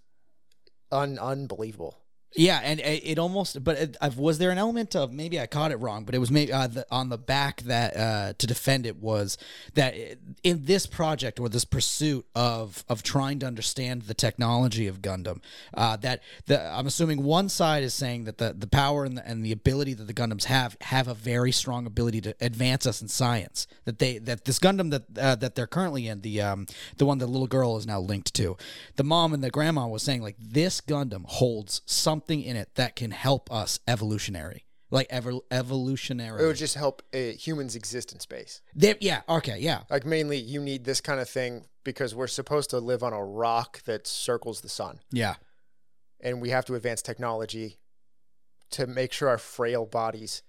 [0.91, 1.99] un- unbelievable.
[2.37, 5.77] Yeah, and it, almost, but it, was there an element of maybe I caught it
[5.77, 8.97] wrong, but it was maybe uh, the, on the back that uh, to defend it
[8.97, 9.39] was
[9.75, 9.95] that
[10.45, 15.41] in this project or this pursuit of of trying to understand the technology of Gundam,
[15.73, 19.27] uh, that the I'm assuming one side is saying that the the power and the,
[19.27, 23.01] and the ability that the Gundams have have a very strong ability to advance us
[23.01, 23.67] in science.
[23.87, 26.67] That they that this Gundam that uh, that they're currently in the um
[26.99, 28.59] the one the little girl is now linked to,
[28.97, 31.81] the mom and the grandma was saying like this Gundam holds
[32.19, 36.43] something in it that can help us evolutionary, like ever evolutionary.
[36.43, 38.61] It would just help uh, humans exist in space.
[38.75, 39.21] They- yeah.
[39.29, 39.59] Okay.
[39.61, 39.83] Yeah.
[39.89, 43.25] Like mainly, you need this kind of thing because we're supposed to live on a
[43.25, 45.37] rock that circles the sun, Yeah.
[46.21, 47.79] and we have to advance technology
[48.71, 50.43] to make sure our frail bodies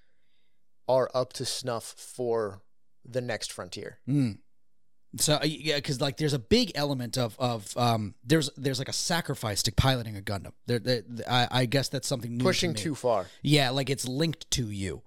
[0.87, 2.61] are up to snuff for
[3.05, 3.99] the next frontier.
[4.07, 4.39] Mm.
[5.17, 8.89] So uh, yeah, because like there's a big element of of um there's there's like
[8.89, 10.51] a sacrifice to piloting a Gundam.
[10.67, 12.37] There, there I, I guess that's something new.
[12.39, 12.79] to Pushing me.
[12.79, 13.25] too far.
[13.41, 15.01] Yeah, like it's linked to you.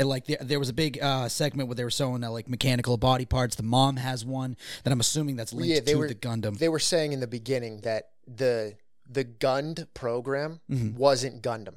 [0.00, 2.96] Like there, there was a big uh, segment where they were showing uh, like mechanical
[2.96, 3.54] body parts.
[3.54, 6.58] The mom has one that I'm assuming that's linked Yeah, they to were- the Gundam.
[6.58, 8.74] They were saying in the beginning that the
[9.08, 10.94] the Gund program Mhm.
[10.94, 11.76] wasn't Gundam.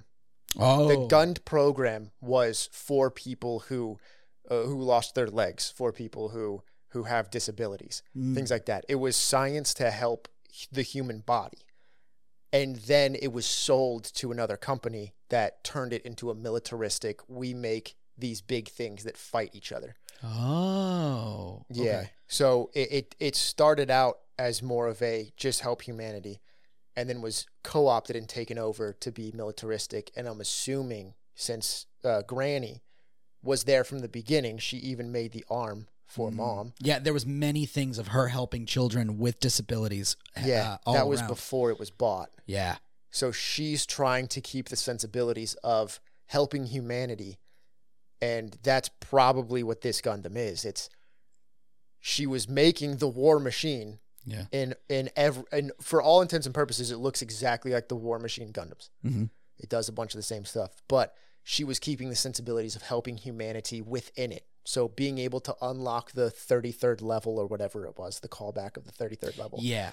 [0.58, 4.00] oh, The Gund program was for people who
[4.50, 8.34] uh, who lost their legs, for people who who have disabilities, Mm.
[8.36, 8.86] things like that.
[8.90, 10.28] It was science to help
[10.72, 11.60] the human body.
[12.52, 17.54] And then it was sold to another company that turned it into a militaristic, we
[17.54, 19.96] make these big things that fight each other.
[20.24, 21.84] Oh, Yeah.
[22.00, 22.10] okay.
[22.28, 26.42] So it, it it started out as more of a just help humanity,
[26.96, 30.12] and then was co opted and taken over to be militaristic.
[30.16, 32.82] And I'm assuming since uh, Granny
[33.42, 36.36] was there from the beginning, she even made the arm for Mm.
[36.36, 36.74] mom.
[36.80, 40.16] Yeah, there was many things of her helping children with disabilities.
[40.44, 41.28] Yeah, uh, that was around.
[41.30, 42.32] before it was bought.
[42.46, 42.78] Yeah,
[43.12, 47.38] So she's trying to keep the sensibilities of helping humanity.
[48.22, 50.66] And that's probably what this Gundam is.
[50.66, 50.90] It's
[52.00, 54.46] she was making the war machine yeah.
[54.52, 58.20] in in every and for all intents and purposes it looks exactly like the war
[58.20, 58.90] machine Gundams.
[59.02, 59.26] hmm
[59.58, 62.82] It does a bunch of the same stuff, but she was keeping the sensibilities of
[62.84, 64.46] helping humanity within it.
[64.66, 68.86] So being able to unlock the 33rd level or whatever it was, the callback of
[68.86, 69.92] the 33rd level Yeah,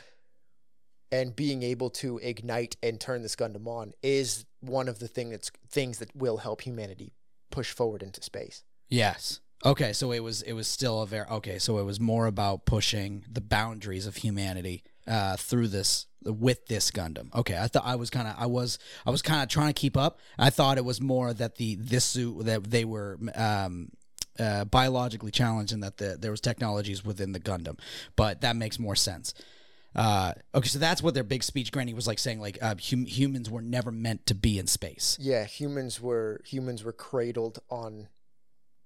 [1.13, 5.31] and being able to ignite and turn this Gundam on is one of the thing
[5.31, 7.13] that's things that will help humanity
[7.51, 8.65] push forward into space.
[8.89, 9.41] Yes.
[9.65, 11.59] Okay, so it was it was still a very okay.
[11.59, 16.91] So it was more about pushing the boundaries of humanity uh, through this with this
[16.91, 17.35] Gundam.
[17.35, 19.81] Okay, I thought I was kind of I was I was kind of trying to
[19.81, 20.21] keep up.
[20.39, 23.91] I thought it was more that the this suit that they were um,
[24.39, 27.79] uh, biologically challenged and that the, there was technologies within the Gundam,
[28.17, 29.35] but that makes more sense.
[29.95, 33.07] Uh, okay, so that's what their big speech, Granny, was like saying like uh, hum-
[33.07, 35.17] humans were never meant to be in space.
[35.21, 38.09] Yeah, humans were humans were cradled on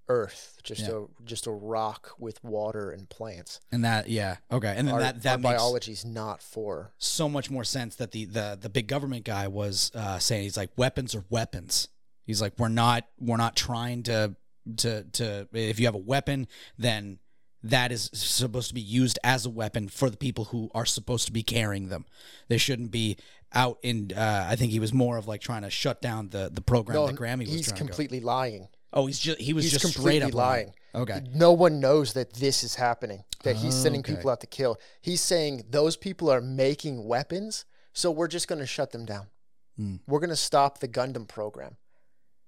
[0.08, 1.04] Earth, just Yeah.
[1.20, 3.60] a just a rock with water and plants.
[3.70, 7.64] And that, yeah, okay, and then our, that that biology's not for so much more
[7.64, 11.24] sense that the the the big government guy was uh, saying he's like weapons are
[11.30, 11.88] weapons.
[12.24, 14.34] He's like we're not we're not trying to
[14.76, 16.46] to to if you have a weapon
[16.78, 17.18] then
[17.62, 21.26] that is supposed to be used as a weapon for the people who are supposed
[21.26, 22.06] to be carrying them.
[22.48, 23.18] They shouldn't be
[23.52, 24.12] out in.
[24.16, 26.94] Uh, I think he was more of like trying to shut down the the program
[26.94, 27.06] no.
[27.06, 28.68] that Grammy was he's trying to completely lying.
[28.92, 30.72] Oh, he's just he was he's just completely straight up lying.
[30.94, 31.22] Okay.
[31.34, 33.24] No one knows that this is happening.
[33.44, 34.16] That he's sending Okay.
[34.16, 34.78] people out to kill.
[35.00, 39.28] He's saying those people are making weapons, so we're just going to shut them down.
[39.76, 39.96] Hmm.
[40.06, 41.76] We're going to stop the Gundam program.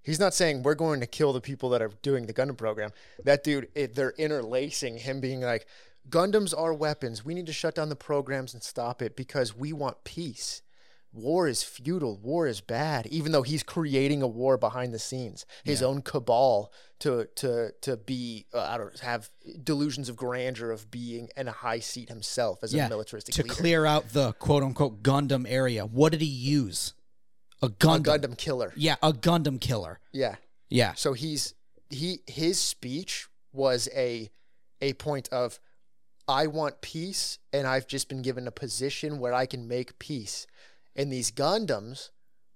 [0.03, 2.91] He's not saying we're going to kill the people that are doing the Gundam program.
[3.25, 5.67] That dude, it, they're interlacing him being like,
[6.09, 7.25] Gundams are weapons.
[7.25, 10.63] We need to shut down the programs and stop it because we want peace.
[11.15, 12.17] War is futile.
[12.17, 13.07] War is bad.
[13.09, 15.89] Even though he's creating a war behind the scenes, his Yeah.
[15.89, 19.29] own cabal to to to be uh, I don't have
[19.63, 23.43] delusions of grandeur of being in a high seat himself as Yeah, a militaristic To
[23.43, 23.55] leader.
[23.55, 26.95] clear out the quote unquote Gundam area, what did he use?
[27.63, 28.03] A a Gundam.
[28.03, 28.73] Gundam killer.
[28.77, 30.01] Yeah, a Gundam killer.
[30.13, 30.37] Yeah.
[30.69, 30.95] Yeah.
[30.95, 31.55] So he's
[31.91, 34.31] he his speech was a
[34.81, 35.61] a point of
[36.27, 40.47] I want peace and I've just been given a position where I can make peace.
[40.97, 42.11] And these Gundams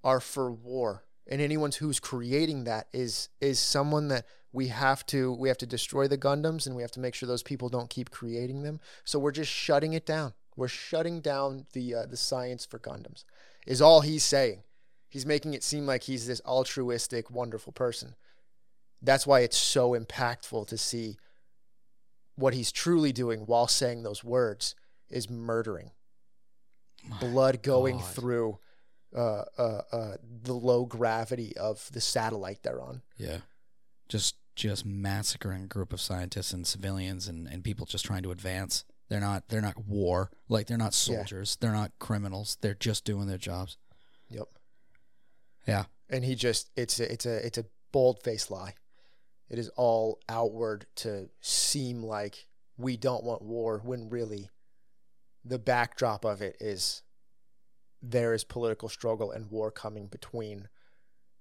[0.04, 1.04] are for war.
[1.28, 5.66] And anyone who's creating that is is someone that we have to we have to
[5.66, 8.80] destroy the Gundams and we have to make sure those people don't keep creating them.
[9.04, 10.34] So we're just shutting it down.
[10.56, 13.24] We're shutting down the uh, the science for Gundams.
[13.66, 14.62] Is all he's saying.
[15.16, 18.16] He's making it seem like he's this altruistic, wonderful person.
[19.00, 21.16] That's why it's so impactful to see
[22.34, 24.74] what he's truly doing while saying those words
[25.08, 25.92] is murdering.
[27.18, 28.06] Blood going God.
[28.08, 28.58] through
[29.16, 33.00] uh, uh, uh, the low gravity of the satellite they're on.
[33.16, 33.38] Yeah.
[34.10, 38.32] Just just massacring a group of scientists and civilians and, and people just trying to
[38.32, 38.84] advance.
[39.08, 40.30] They're not they're not war.
[40.50, 41.16] Like they're not Yeah.
[41.16, 41.56] soldiers.
[41.58, 42.58] They're not criminals.
[42.60, 43.78] They're just doing their jobs.
[45.66, 45.84] Yeah.
[46.08, 48.74] And he just it's a, it's a it's a bold faced lie.
[49.48, 54.50] It is all outward to seem like we don't want war when really
[55.44, 57.02] the backdrop of it is
[58.02, 60.68] there is political struggle and war coming between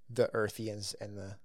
[0.10, 1.36] the Earthians and the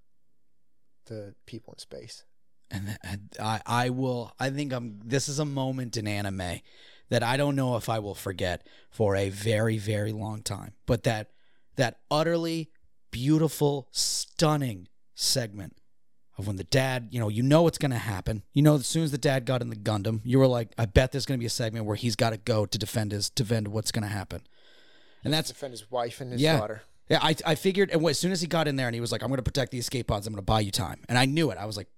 [1.06, 2.24] the people in space.
[2.70, 2.96] And
[3.40, 6.60] I I will I think I'm this is a moment in anime
[7.08, 10.74] that I don't know if I will forget for a very very long time.
[10.86, 11.30] But that
[11.76, 12.70] that utterly
[13.10, 15.76] beautiful stunning segment
[16.38, 18.42] of when the dad, you know, you know what's going to happen.
[18.54, 20.86] You know, as soon as the dad got in the Gundam, you were like, I
[20.86, 23.28] bet there's going to be a segment where he's got to go to defend his
[23.30, 24.42] defend what's going to happen,
[25.24, 26.58] and that's Defend his wife and his Yeah.
[26.58, 26.82] daughter.
[27.08, 27.18] yeah.
[27.20, 29.22] I I figured, and as soon as he got in there and he was like,
[29.22, 31.26] I'm going to protect the escape pods, I'm going to buy you time, and I
[31.26, 31.58] knew it.
[31.58, 31.88] I was like,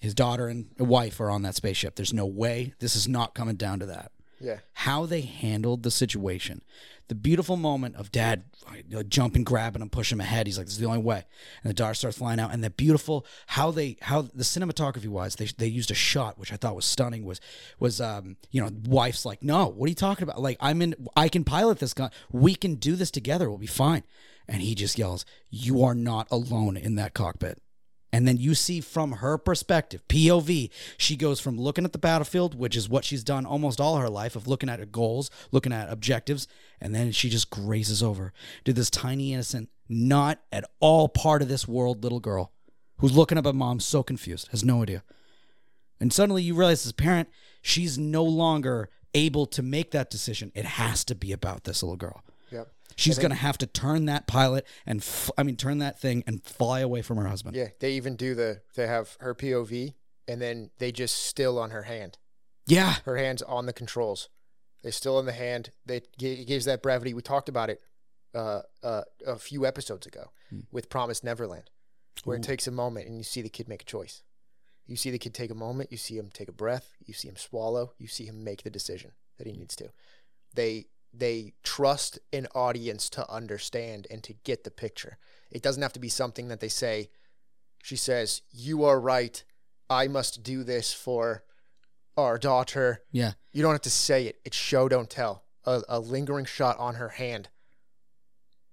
[0.00, 1.96] his daughter and wife are on that spaceship.
[1.96, 4.58] There's no way this is not coming down to that Yeah.
[4.72, 6.62] how they handled the situation.
[7.08, 8.44] The beautiful moment of dad
[9.08, 10.46] jumping, grabbing him, pushing him ahead.
[10.46, 11.24] He's like, "This is the only way."
[11.62, 15.36] And the daughter starts flying out, and the beautiful how they how the cinematography wise,
[15.36, 17.24] they they used a shot which I thought was stunning.
[17.24, 17.40] Was
[17.78, 20.42] was um you know wife's like, "No, what are you talking about?
[20.42, 22.10] Like I'm in, I can pilot this gun.
[22.32, 23.48] We can do this together.
[23.48, 24.02] We'll be fine."
[24.48, 27.62] And he just yells, "You are not alone in that cockpit."
[28.12, 32.54] And then you see from her perspective, POV, she goes from looking at the battlefield,
[32.54, 35.72] which is what she's done almost all her life, of looking at her goals, looking
[35.72, 36.46] at objectives,
[36.80, 38.32] and then she just grazes over
[38.64, 42.52] to this tiny, innocent, not at all part of this world little girl
[42.98, 45.02] who's looking up at mom, so confused, has no idea.
[46.00, 47.28] And suddenly you realize as a parent,
[47.60, 50.52] she's no longer able to make that decision.
[50.54, 52.22] It has to be about this little girl.
[52.96, 56.24] She's going to have to turn that pilot and, f- I mean, turn that thing
[56.26, 57.54] and fly away from her husband.
[57.54, 57.68] Yeah.
[57.78, 58.62] They even do the.
[58.74, 59.94] They have her POV,
[60.26, 62.18] and then they just still on her hand.
[62.66, 62.96] Yeah.
[63.04, 64.28] Her hands on the controls.
[64.82, 65.70] They still in the hand.
[65.84, 67.12] They it gives that brevity.
[67.12, 67.80] We talked about it
[68.34, 70.30] uh, uh, a few episodes ago
[70.70, 71.70] with Promised Neverland,
[72.24, 72.40] where Ooh.
[72.40, 74.22] it takes a moment and you see the kid make a choice.
[74.86, 75.90] You see the kid take a moment.
[75.90, 76.92] You see him take a breath.
[77.04, 77.94] You see him swallow.
[77.98, 79.90] You see him make the decision that he needs to.
[80.54, 80.86] They
[81.18, 85.18] they trust an audience to understand and to get the picture.
[85.50, 87.10] It doesn't have to be something that they say.
[87.82, 89.42] She says, "You are right.
[89.88, 91.44] I must do this for
[92.16, 93.32] our daughter." Yeah.
[93.52, 94.40] You don't have to say it.
[94.44, 95.44] It's show don't tell.
[95.64, 97.48] A, a lingering shot on her hand.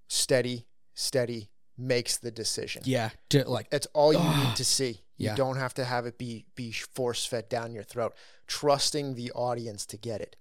[0.08, 2.82] Steady, steady makes the decision.
[2.84, 3.10] Yeah.
[3.30, 4.46] To, like, That's all you Ugh.
[4.48, 5.00] need to see.
[5.16, 5.34] You Yeah.
[5.36, 8.14] don't have to have it be be force fed down your throat.
[8.46, 10.36] Trusting the audience to get it,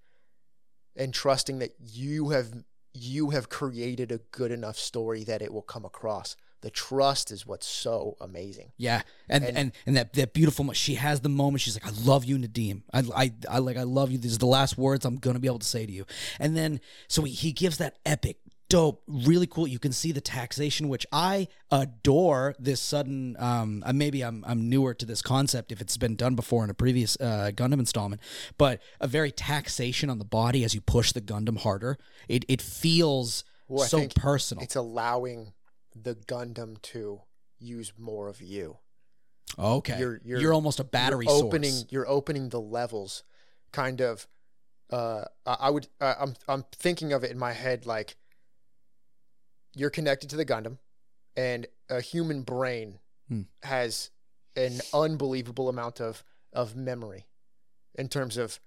[0.96, 2.52] and trusting that you have
[2.94, 6.36] you have created a good enough story that it will come across.
[6.62, 8.72] The trust is what's so amazing.
[8.78, 9.02] yeah.
[9.28, 11.60] And, and, And- and, that, that beautiful, mo- she has the moment.
[11.62, 12.84] She's like, I love you, Nadim.
[12.94, 14.18] I, I, I like, I love you.
[14.18, 16.06] These are the last words I'm going to be able to say to you.
[16.40, 16.80] And then,
[17.10, 18.38] so he, he gives that epic,
[18.74, 19.68] dope, really cool.
[19.68, 24.68] You can see the taxation, which I adore this sudden, um, uh, maybe I'm, I'm
[24.68, 28.20] newer to this concept if it's been done before in a previous, uh, Gundam installment,
[28.58, 32.00] but a very taxation on the body as you push the Gundam harder.
[32.28, 34.64] It, it feels Well, so personal.
[34.64, 35.54] It's allowing
[35.96, 37.22] the Gundam to
[37.60, 38.78] use more of you.
[39.60, 40.00] Okay.
[40.00, 41.92] You're, You're- you're- almost a battery you're opening source.
[41.92, 43.24] you're opening the levels
[43.72, 44.28] kind of
[44.90, 48.16] uh I I would uh, I'm I'm thinking of it in my head like
[49.76, 50.78] you're connected to the Gundam
[51.36, 53.44] and a human brain Hmm.
[53.64, 54.12] has
[54.56, 57.26] an unbelievable amount of of memory
[57.96, 58.60] in terms of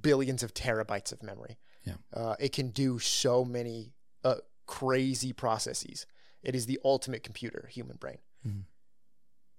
[0.00, 1.58] billions of terabytes of memory.
[1.84, 1.94] Yeah.
[2.12, 3.94] Uh, it can do so many
[4.24, 6.06] uh, crazy processes.
[6.42, 8.18] It is the ultimate computer, human brain.
[8.46, 8.64] Mhm.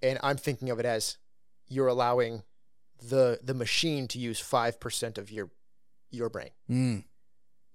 [0.01, 1.17] And I'm thinking of it as
[1.67, 2.43] you're allowing
[2.99, 5.49] the the machine to use five percent of your
[6.11, 7.05] your brain, Mm.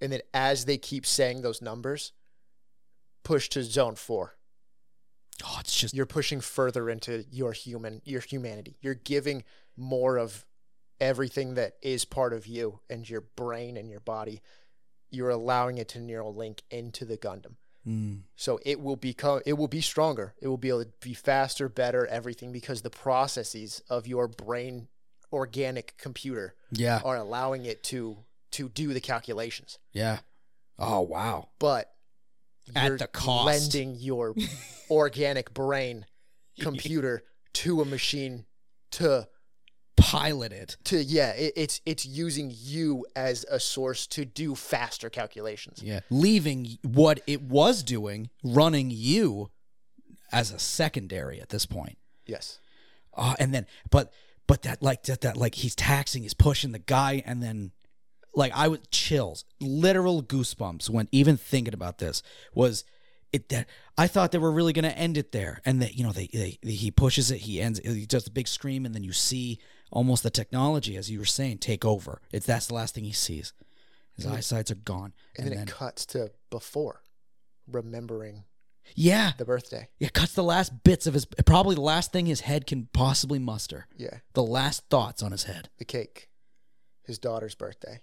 [0.00, 2.12] and then as they keep saying those numbers,
[3.26, 4.36] push to zone four.
[5.44, 8.76] Oh, it's just You're pushing further into your human your humanity.
[8.80, 9.44] You're giving
[9.76, 10.46] more of
[11.00, 14.40] everything that is part of you and your brain and your body.
[15.10, 17.56] You're allowing it to neural link into the Gundam.
[17.86, 18.22] Mm.
[18.36, 20.34] So it will become it will be stronger.
[20.40, 24.88] It will be able to be faster, better, everything because the processes of your brain
[25.32, 28.18] organic computer yeah, are allowing it to
[28.52, 29.78] to do the calculations.
[29.92, 30.20] yeah.
[30.78, 31.48] Oh wow.
[31.58, 31.95] But
[32.74, 33.46] At the cost.
[33.46, 34.34] lending your
[34.90, 36.06] organic brain
[36.60, 37.22] computer
[37.54, 38.46] to a machine
[38.92, 39.28] to
[39.98, 40.76] Pilot it.
[40.84, 45.82] to yeah, it, it's it's using you as a source to do faster calculations.
[45.82, 49.50] Yeah, leaving what it was doing, running you
[50.30, 51.96] as a secondary at this point.
[52.26, 52.58] Yes.
[53.16, 54.12] Uh, and then, but
[54.46, 57.72] but that like that that like he's taxing, he's pushing the guy, and then
[58.36, 62.22] like I was chills, literal goosebumps when even thinking about this
[62.54, 62.84] was
[63.32, 63.68] it that
[63.98, 66.58] I thought they were really gonna end it there, and that you know they, they
[66.62, 69.58] he pushes it, he ends, he does the big scream, and then you see
[69.90, 72.20] almost the technology as you were saying take over.
[72.32, 73.52] It's that's the last thing he sees.
[74.14, 77.02] His eyesights are gone, And, then, it cuts to before
[77.70, 78.44] remembering
[78.94, 79.88] yeah, the birthday.
[79.98, 83.38] Yeah, cuts the last bits of his probably the last thing his head can possibly
[83.38, 83.86] muster.
[83.96, 84.18] Yeah.
[84.34, 85.68] The last thoughts on his head.
[85.78, 86.28] The cake.
[87.04, 88.00] His daughter's birthday.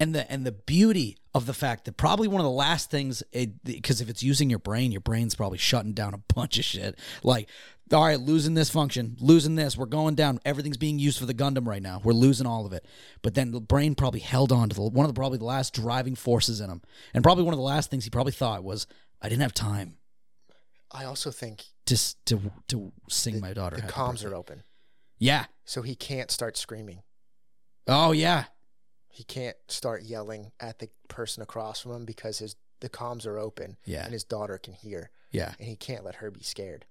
[0.00, 3.22] And the and the beauty of the fact that probably one of the last things
[3.64, 6.98] because if it's using your brain, your brain's probably shutting down a bunch of shit.
[7.22, 7.48] Like
[7.92, 9.76] All right, losing this function, losing this.
[9.76, 10.40] We're going down.
[10.44, 12.00] Everything's being used for the Gundam right now.
[12.02, 12.86] We're losing all of it.
[13.20, 15.74] But then the brain probably held on to the, one of the probably the last
[15.74, 16.80] driving forces in him,
[17.12, 18.86] and probably one of the last things he probably thought was,
[19.20, 19.98] "I didn't have time
[20.90, 21.96] I also think to
[22.26, 24.62] to to sing my daughter." the comms birthday." are open,
[25.18, 25.44] Yeah.
[25.66, 27.02] so he can't start screaming.
[27.86, 28.44] Oh yeah.
[29.10, 33.38] He can't start yelling at the person across from him because his the comms are
[33.38, 34.04] open Yeah.
[34.04, 35.52] and his daughter can hear, Yeah.
[35.58, 36.86] and he can't let her be scared.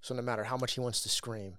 [0.00, 1.58] So no matter how much he wants to scream,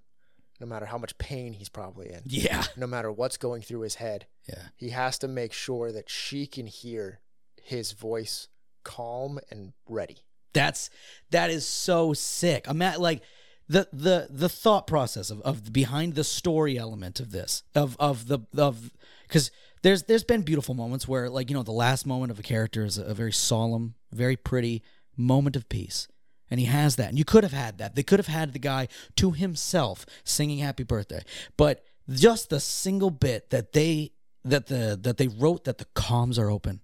[0.59, 2.63] no matter how much pain he's probably in, Yeah.
[2.78, 4.70] no matter what's going through his head, Yeah.
[4.76, 7.20] he has to make sure that she can hear
[7.61, 8.47] his voice
[8.84, 10.20] calm and ready.
[10.53, 10.89] That's
[11.32, 12.66] that is so sick.
[12.68, 13.22] I'm at like
[13.68, 18.28] the the the thought process of, of behind the story element of this of of
[18.28, 18.91] the of
[19.28, 19.51] because
[19.86, 22.83] there's there's been beautiful moments where like you know the last moment of a character
[22.83, 24.81] is a, very solemn, very pretty
[25.15, 26.07] moment of peace.
[26.49, 27.09] And he has that.
[27.09, 27.95] And you could have had that.
[27.95, 31.23] They could have had the guy to himself singing happy birthday.
[31.57, 34.13] But just the single bit that they
[34.43, 36.81] that the that they wrote that the comms are open,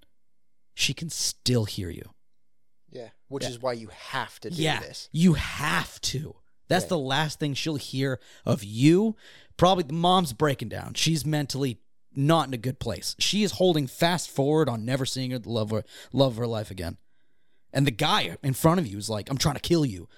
[0.75, 2.11] she can still hear you.
[2.91, 3.49] Yeah, which Yeah.
[3.49, 5.09] is why you have to do yeah, this.
[5.11, 6.35] You have to.
[6.67, 6.89] That's Yeah.
[6.89, 9.15] the last thing she'll hear of you.
[9.57, 10.93] Probably the mom's breaking down.
[10.93, 11.80] She's mentally
[12.15, 13.15] not in a good place.
[13.19, 16.71] She is holding fast forward on never seeing her love her, love of her life
[16.71, 16.97] again.
[17.73, 20.09] And the guy in front of you is like, "I'm trying to kill you.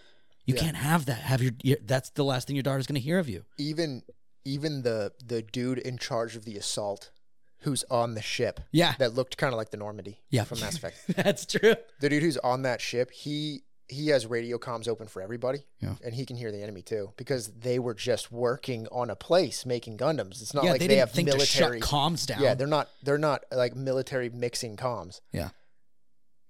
[0.45, 0.61] You Yeah.
[0.61, 1.19] can't have that.
[1.19, 4.01] Have your, your that's the last thing your daughter's going to hear of you." Even
[4.45, 7.11] even the the dude in charge of the assault,
[7.59, 10.75] who's on the ship, Yeah, that looked kind of like the Normandy yeah, from Mass
[10.75, 10.97] Effect.
[11.15, 11.75] that's true.
[12.01, 15.95] The dude who's on that ship, he he has radio comms open for everybody, Yeah.
[16.03, 19.65] and he can hear the enemy too because they were just working on a place
[19.65, 20.41] making Gundams.
[20.41, 21.81] It's not yeah, like they they, have military.
[21.81, 22.41] comms down.
[22.41, 25.19] Yeah, they're not they're not like military mixing comms.
[25.31, 25.49] Yeah.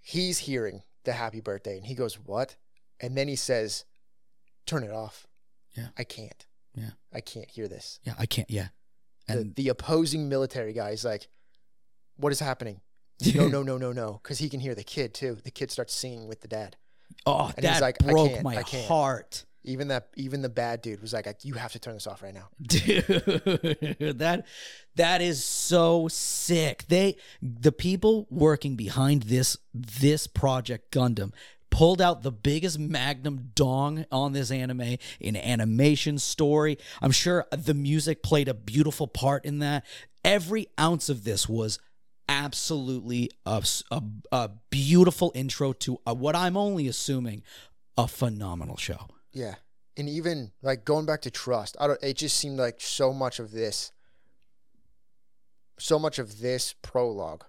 [0.01, 2.55] He's hearing the happy birthday and he goes, "What?"
[2.99, 3.85] And then he says,
[4.65, 5.27] "Turn it off."
[5.75, 5.87] Yeah.
[5.97, 6.45] I can't.
[6.75, 6.91] Yeah.
[7.13, 7.99] I can't hear this.
[8.03, 8.49] yeah, I can't.
[8.49, 8.67] Yeah,
[9.27, 11.27] The, and the opposing military guy is like,
[12.17, 12.81] "What is happening?"
[13.35, 15.37] no, no, no, no, no, because he can hear the kid too.
[15.43, 16.75] The kid starts singing with the dad.
[17.25, 19.45] Oh, And that like, "I broke my heart.
[19.65, 22.33] Even that, even the bad dude was like, "You have to turn this off right
[22.33, 24.45] now." Dude, that
[24.95, 26.83] that is so sick.
[26.89, 31.31] They the people working behind this this project Gundam
[31.73, 36.77] pulled out the biggest magnum dong on this anime in animation story.
[37.01, 39.83] I'm sure the music played a beautiful part in that.
[40.23, 41.79] Every ounce of this was
[42.27, 47.43] absolutely a, a, a beautiful intro to a, what I'm only assuming
[47.97, 49.07] a phenomenal show.
[49.31, 49.55] Yeah.
[49.95, 53.39] And even like going back to trust, I don't it just seemed like so much
[53.39, 53.91] of this
[55.79, 57.43] so much of this prologue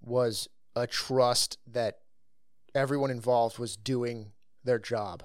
[0.00, 1.98] was a trust that
[2.74, 4.32] everyone involved was doing
[4.64, 5.22] their job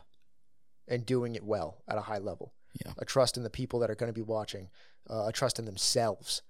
[0.88, 2.54] and doing it well at a high level.
[2.86, 2.94] Yeah.
[2.98, 4.70] A trust in the people that are going to be watching,
[5.10, 6.42] uh, a trust in themselves.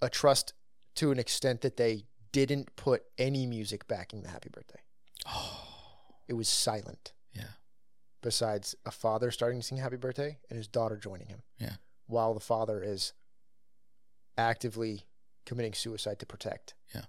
[0.00, 0.54] A trust
[0.96, 4.80] to an extent that they didn't put any music backing the happy birthday.
[5.26, 5.60] Oh,
[6.28, 7.52] It was silent yeah.
[8.22, 11.42] besides a father starting to sing happy birthday and his daughter joining him.
[11.58, 11.74] Yeah.
[12.06, 13.12] While the father is
[14.36, 15.04] actively
[15.46, 16.74] committing suicide to protect.
[16.94, 17.02] Yeah.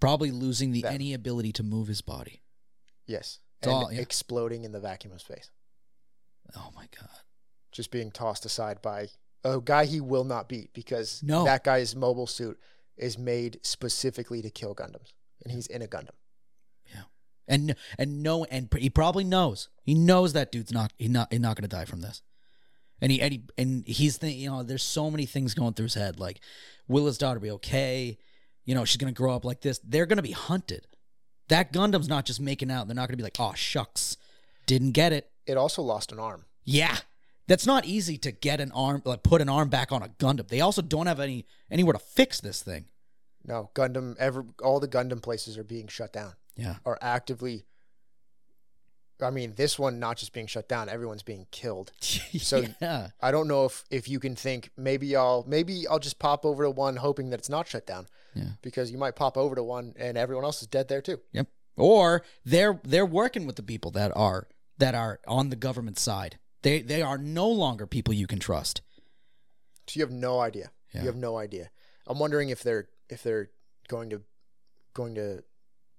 [0.00, 2.42] Probably losing the any ability to move his body.
[3.06, 3.40] Yes.
[3.58, 4.00] It's And all- yeah.
[4.00, 5.50] exploding in the vacuum of space.
[6.56, 7.10] Oh my god.
[7.72, 9.08] Just being tossed aside by
[9.44, 11.44] a guy he will not beat because No.
[11.44, 12.58] that guy's mobile suit
[12.96, 15.12] is made specifically to kill Gundams.
[15.44, 16.14] And he's in a Gundam.
[16.86, 17.02] Yeah,
[17.46, 19.68] and and no and he probably knows.
[19.82, 22.22] He knows that dude's not he not he's not going to die from this.
[23.00, 25.84] And he and he and he's thinking, you know, there's so many things going through
[25.84, 26.40] his head like
[26.88, 28.18] will his daughter be okay?
[28.64, 29.78] You know, she's going to grow up like this.
[29.84, 30.86] They're going to be hunted.
[31.48, 32.88] That Gundam's not just making out.
[32.88, 34.16] They're not going to be like, "Oh, shucks.
[34.66, 36.46] Didn't get it." It also lost an arm.
[36.64, 36.96] Yeah.
[37.48, 40.48] That's not easy to get an arm like put an arm back on a Gundam.
[40.48, 42.86] They also don't have any anywhere to fix this thing.
[43.44, 46.32] No, Gundam ever all the Gundam places are being shut down.
[46.56, 46.76] Yeah.
[46.84, 47.64] Are actively
[49.22, 51.92] I mean, this one not just being shut down, everyone's being killed.
[52.40, 53.08] So- yeah.
[53.20, 56.64] I don't know if if you can think maybe I'll maybe I'll just pop over
[56.64, 58.50] to one hoping that it's not shut down Yeah.
[58.62, 61.20] because you might pop over to one and everyone else is dead there too.
[61.32, 61.46] Yep.
[61.76, 66.38] Or they're they're working with the people that are that are on the government side.
[66.66, 68.82] They they are no longer people you can trust.
[69.86, 70.72] So you have no idea.
[70.92, 71.02] Yeah.
[71.02, 71.70] You have no idea.
[72.08, 73.50] I'm wondering if they're if they're
[73.86, 74.22] going to
[74.92, 75.44] going to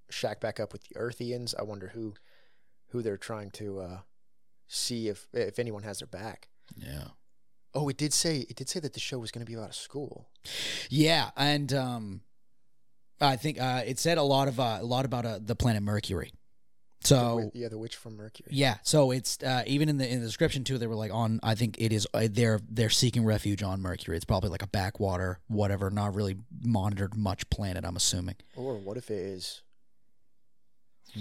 [0.09, 1.55] shack back up with the Earthians.
[1.57, 2.15] I wonder who
[2.89, 3.99] who they're trying to uh,
[4.68, 6.49] see if if anyone has their back.
[6.76, 7.11] Yeah.
[7.74, 9.70] Oh, it did say it did say that the show was going to be about
[9.70, 10.28] a school.
[10.89, 12.22] Yeah, and um
[13.22, 15.82] I think uh it said a lot of uh, a lot about uh, the planet
[15.82, 16.34] Mercury.
[17.10, 18.49] The So wi- yeah, the witch from Mercury.
[18.51, 20.78] yeah, so it's uh, even in the in the description too.
[20.78, 21.39] They were like on.
[21.43, 22.08] I think it is.
[22.14, 24.16] Uh, they're they're seeking refuge on Mercury.
[24.18, 27.86] It's probably like a backwater, whatever, not really monitored much planet.
[27.86, 29.62] I'm assuming Or what if it is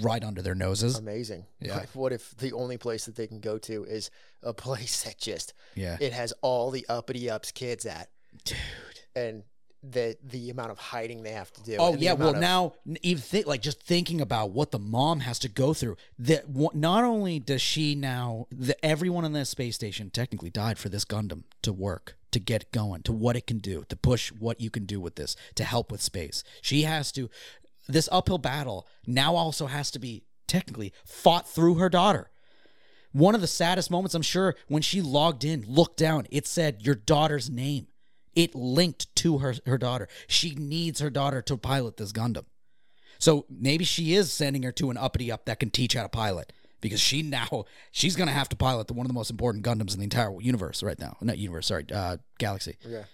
[0.03, 0.99] right under their noses.
[0.99, 1.47] amazing?
[1.61, 1.77] Yeah.
[1.79, 4.11] Like, what if the only place that they can go to is
[4.43, 8.09] a place that just yeah, it has all the uppity ups kids at,
[8.45, 8.57] dude.
[9.15, 9.43] and
[9.91, 11.77] the the amount of hiding they have to do.
[11.79, 15.39] Oh yeah, well of- now even think like just thinking about what the mom has
[15.41, 15.97] to go through.
[16.19, 20.89] That not only does she now, the, everyone on that space station technically died for
[20.89, 24.61] this Gundam to work, to get going, to what it can do, to push what
[24.61, 26.43] you can do with this, to help with space.
[26.61, 27.31] She has to.
[27.89, 32.31] This uphill battle now also has to be technically fought through her daughter.
[33.13, 36.83] One of the saddest moments, I'm sure, when she logged in, looked down, it said
[36.83, 37.87] your daughter's name.
[38.37, 40.07] It linked to her her daughter.
[40.29, 42.45] She needs her daughter to pilot this Gundam.
[43.19, 46.09] So maybe she is sending her to an uppity up that can teach how to
[46.09, 49.65] pilot because she now she's gonna have to pilot the one of the most important
[49.65, 51.17] Gundams in the entire universe right now.
[51.23, 52.77] Not universe, sorry, uh, galaxy.
[52.87, 53.05] yeah.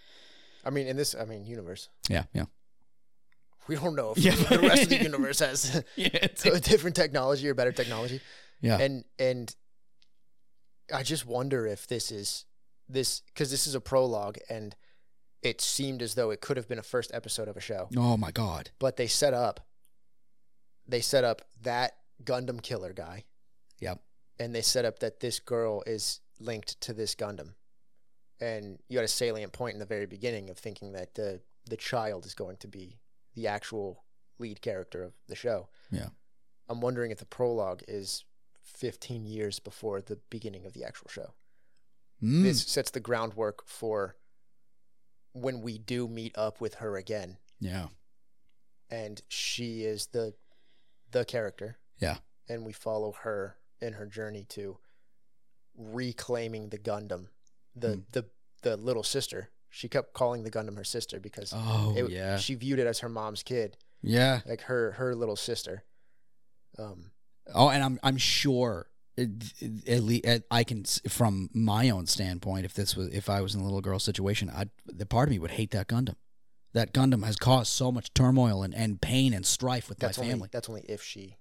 [0.64, 1.89] I mean, in this, I mean, universe.
[2.09, 2.45] Yeah, yeah,
[3.68, 4.35] We don't know if Yeah.
[4.37, 6.09] the rest of the universe has yeah.
[6.45, 8.20] A different technology or better technology.
[8.61, 8.79] yeah.
[8.79, 9.55] and and
[10.93, 12.45] I just wonder if this is
[12.89, 14.75] this because this is a prologue and
[15.43, 18.16] it seemed as though it could have been a first episode of a show, oh
[18.16, 18.70] my god.
[18.78, 19.61] but they set up
[20.86, 21.93] they set up that
[22.24, 23.24] Gundam killer guy
[23.80, 24.01] Yep.
[24.38, 27.55] and they set up that this girl is linked to this Gundam.
[28.40, 31.76] And you had a salient point in the very beginning of thinking that the the
[31.76, 32.99] child is going to be
[33.36, 34.03] the actual
[34.40, 35.68] lead character of the show.
[35.93, 36.09] Yeah.
[36.68, 38.24] I'm wondering if the prologue is
[38.64, 41.34] 15 years before the beginning of the actual show.
[42.20, 42.43] Mm.
[42.43, 44.16] This sets the groundwork for
[45.33, 47.87] when we do meet up with her again yeah.
[48.91, 50.35] and she is the
[51.11, 51.78] the character.
[51.99, 52.16] Yeah.
[52.49, 54.78] And we follow her in her journey to
[55.76, 57.28] reclaiming the Gundam.
[57.74, 58.01] The Hmm.
[58.12, 58.24] the
[58.62, 59.51] the little sister.
[59.70, 62.37] She kept calling the Gundam her sister because Oh it- yeah.
[62.37, 64.41] she viewed it as her mom's kid, yeah.
[64.47, 65.85] like her her little sister.
[66.78, 67.12] Um
[67.55, 72.96] Oh, and I'm I'm sure at least I can from my own standpoint, if this
[72.96, 75.52] was if I was in a little girl situation, I the part of me would
[75.52, 76.16] hate that Gundam.
[76.72, 80.22] That Gundam has caused so much turmoil and, and pain and strife with that's my
[80.24, 80.48] only family.
[80.50, 81.36] that's only if she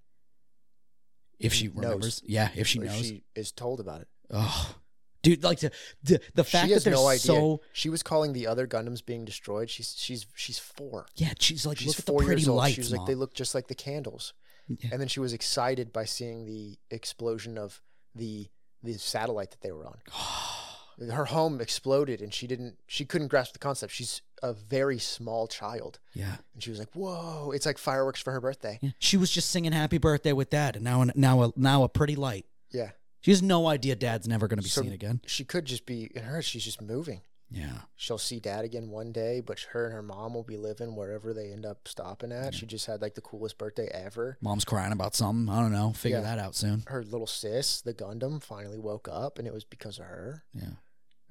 [1.40, 1.76] if she knows.
[1.76, 3.06] remembers, yeah, if she if knows.
[3.06, 4.08] she is told about it.
[4.32, 4.76] oh,
[5.22, 5.72] dude, like the
[6.04, 9.70] the, the fact that they're no so She was calling the other Gundams being destroyed.
[9.70, 11.06] She's she's she's four.
[11.16, 13.56] yeah, she's like she's look at the pretty lights, She was like, they look just
[13.56, 14.34] like the candles.
[14.68, 14.90] Yeah.
[14.92, 17.82] And then she was excited by seeing the explosion of
[18.16, 18.48] the
[18.84, 19.98] the satellite that they were on.
[21.10, 22.78] Her home exploded, and she didn't.
[22.86, 23.92] She couldn't grasp the concept.
[23.92, 28.32] She's a very small child, yeah, and she was like, "Whoa!" It's like fireworks for
[28.32, 28.78] her birthday.
[28.84, 28.92] yeah.
[29.00, 32.16] She was just singing "Happy Birthday" with Dad, and now now a now a pretty
[32.16, 32.46] light.
[32.72, 32.92] Yeah,
[33.22, 35.22] She has no idea Dad's never going to be So- seen again.
[35.26, 36.42] she could just be in her.
[36.44, 37.22] She's just moving.
[37.54, 37.80] Yeah.
[37.98, 41.34] She'll see dad again one day, but her and her mom will be living wherever
[41.34, 42.54] they end up stopping at.
[42.56, 44.38] She just had like the coolest birthday ever.
[44.42, 45.54] Mom's crying about something.
[45.54, 45.92] I don't know.
[45.92, 46.24] Figure Yeah.
[46.24, 46.84] that out soon.
[46.88, 50.44] Her little sis, the Gundam, finally woke up, and it was because of her.
[50.54, 50.76] Yeah.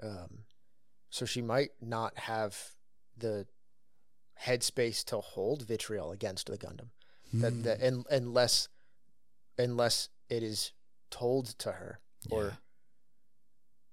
[0.03, 0.45] Um,
[1.09, 2.75] so she might not have
[3.17, 3.47] the
[4.43, 6.91] headspace to hold vitriol against the Gundam.
[7.33, 7.63] That, Hmm.
[7.63, 8.69] that un, unless
[9.59, 10.73] unless it is
[11.11, 12.01] told to her
[12.31, 12.57] or Yeah.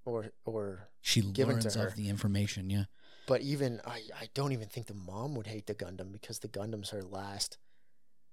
[0.08, 1.88] Or or she given to learns her.
[1.88, 2.70] of the information.
[2.70, 2.86] Yeah.
[3.28, 6.48] but even I, I don't even think the mom would hate the Gundam because the
[6.48, 7.58] Gundam's her last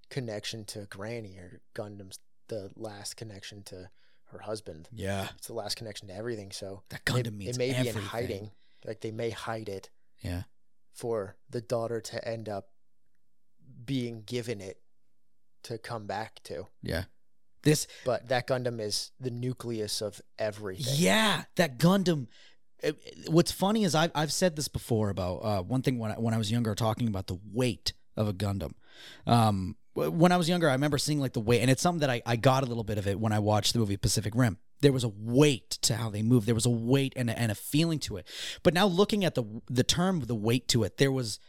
[0.09, 3.89] connection to Granny or Gundam's the last connection to
[4.31, 4.87] her husband.
[4.91, 5.27] Yeah.
[5.37, 6.51] It's the last connection to everything.
[6.51, 8.51] So That it, Gundam means it may be in hiding.
[8.85, 9.89] Like they may hide it
[10.21, 10.43] Yeah.
[10.93, 12.69] for the daughter to end up
[13.85, 14.79] being given it
[15.63, 16.67] to come back to.
[16.81, 17.05] Yeah.
[17.65, 17.87] This.
[18.05, 20.93] But that Gundam is the nucleus of everything.
[20.95, 21.43] Yeah.
[21.57, 22.27] That Gundam.
[22.81, 22.91] uh,
[23.27, 26.33] What's funny is I've I've said this before about uh, one thing when I, when
[26.33, 28.75] I was younger talking about the weight of a Gundam.
[29.27, 32.09] Um, when I was younger, I remember seeing like the weight, and it's something that
[32.09, 34.57] I, I got a little bit of it when I watched the movie Pacific Rim.
[34.81, 36.47] There was a weight to how they moved.
[36.47, 38.27] There was a weight and a, and a feeling to it.
[38.61, 41.39] But now looking at the the term the weight to it, there was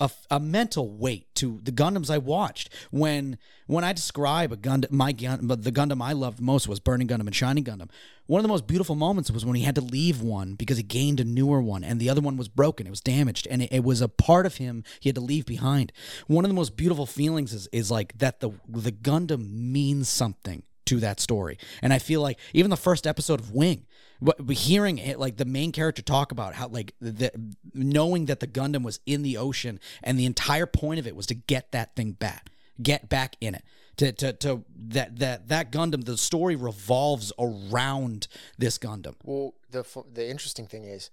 [0.00, 2.68] a, a mental weight to the Gundams I watched.
[2.90, 7.08] When when I describe a Gundam, my gun, the Gundam I loved most was Burning
[7.08, 7.88] Gundam and Shining Gundam.
[8.26, 10.82] One of the most beautiful moments was when he had to leave one because he
[10.82, 12.86] gained a newer one, and the other one was broken.
[12.86, 15.46] It was damaged, and it, it was a part of him he had to leave
[15.46, 15.92] behind.
[16.26, 20.62] One of the most beautiful feelings is is like that the the Gundam means something
[20.86, 23.86] to that story, and I feel like even the first episode of Wing
[24.20, 27.30] but hearing it like the main character talk about how like the
[27.72, 31.26] knowing that the Gundam was in the ocean and the entire point of it was
[31.26, 32.50] to get that thing back
[32.82, 33.64] get back in it.
[33.98, 38.26] To, to, to that that that Gundam, the story revolves around
[38.58, 39.14] this Gundam.
[39.22, 41.10] Well, the the interesting thing is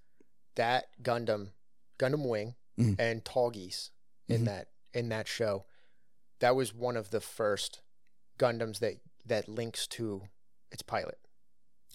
[0.55, 1.49] that Gundam,
[1.99, 2.95] Gundam Wing, Mhm.
[2.97, 3.91] and Tallgeese
[4.27, 4.45] in Mhm.
[4.45, 5.65] that in that show,
[6.39, 7.81] that was one of the first
[8.39, 8.95] Gundams that
[9.27, 10.23] that links to
[10.71, 11.19] its pilot.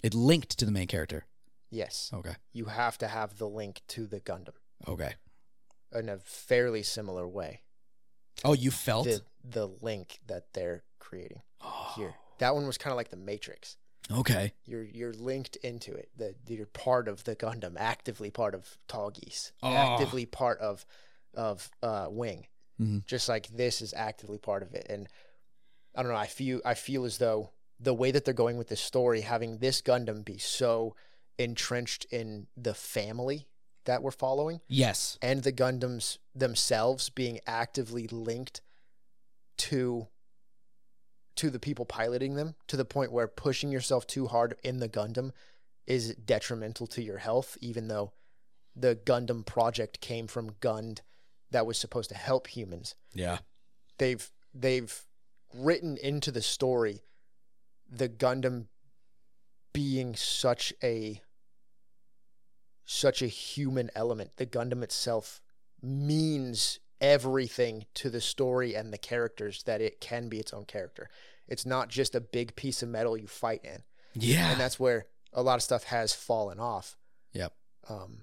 [0.02, 1.26] It linked to the main character.
[1.70, 2.34] Yes, Okay.
[2.52, 4.54] you have to have the link to the Gundam
[4.86, 5.14] Okay.
[5.92, 7.62] in a fairly similar way.
[8.44, 12.14] Oh, you felt The the link that they're creating oh, here.
[12.38, 13.76] That one was kind of like the Matrix.
[14.10, 14.52] Okay.
[14.64, 16.10] You're you're linked into it.
[16.16, 19.72] That you're part of the Gundam, actively part of Tallgeese, Oh.
[19.72, 20.84] actively part of
[21.34, 22.46] of uh, Wing.
[22.80, 23.04] Mhm.
[23.06, 24.86] Just like this is actively part of it.
[24.88, 25.08] And
[25.94, 26.18] I don't know.
[26.18, 29.58] I feel I feel as though the way that they're going with this story, having
[29.58, 30.94] this Gundam be so
[31.38, 33.46] entrenched in the family
[33.84, 35.18] that we're following, Yes.
[35.22, 38.60] and the Gundams themselves being actively linked
[39.58, 40.08] to
[41.36, 44.88] to the people piloting them to the point where pushing yourself too hard in the
[44.88, 45.32] Gundam
[45.86, 48.12] is detrimental to your health even though
[48.74, 51.02] the Gundam project came from Gund
[51.50, 53.38] that was supposed to help humans Yeah.
[53.98, 55.04] they've they've
[55.54, 57.02] written into the story
[57.90, 58.66] the Gundam
[59.72, 61.20] being such a
[62.84, 64.30] such a human element.
[64.36, 65.40] The Gundam itself
[65.82, 71.10] means everything to the story and the characters that it can be its own character.
[71.48, 73.82] It's not just a big piece of metal you fight in.
[74.14, 74.52] Yeah.
[74.52, 76.96] And that's where a lot of stuff has fallen off.
[77.32, 77.52] Yep.
[77.88, 78.22] Um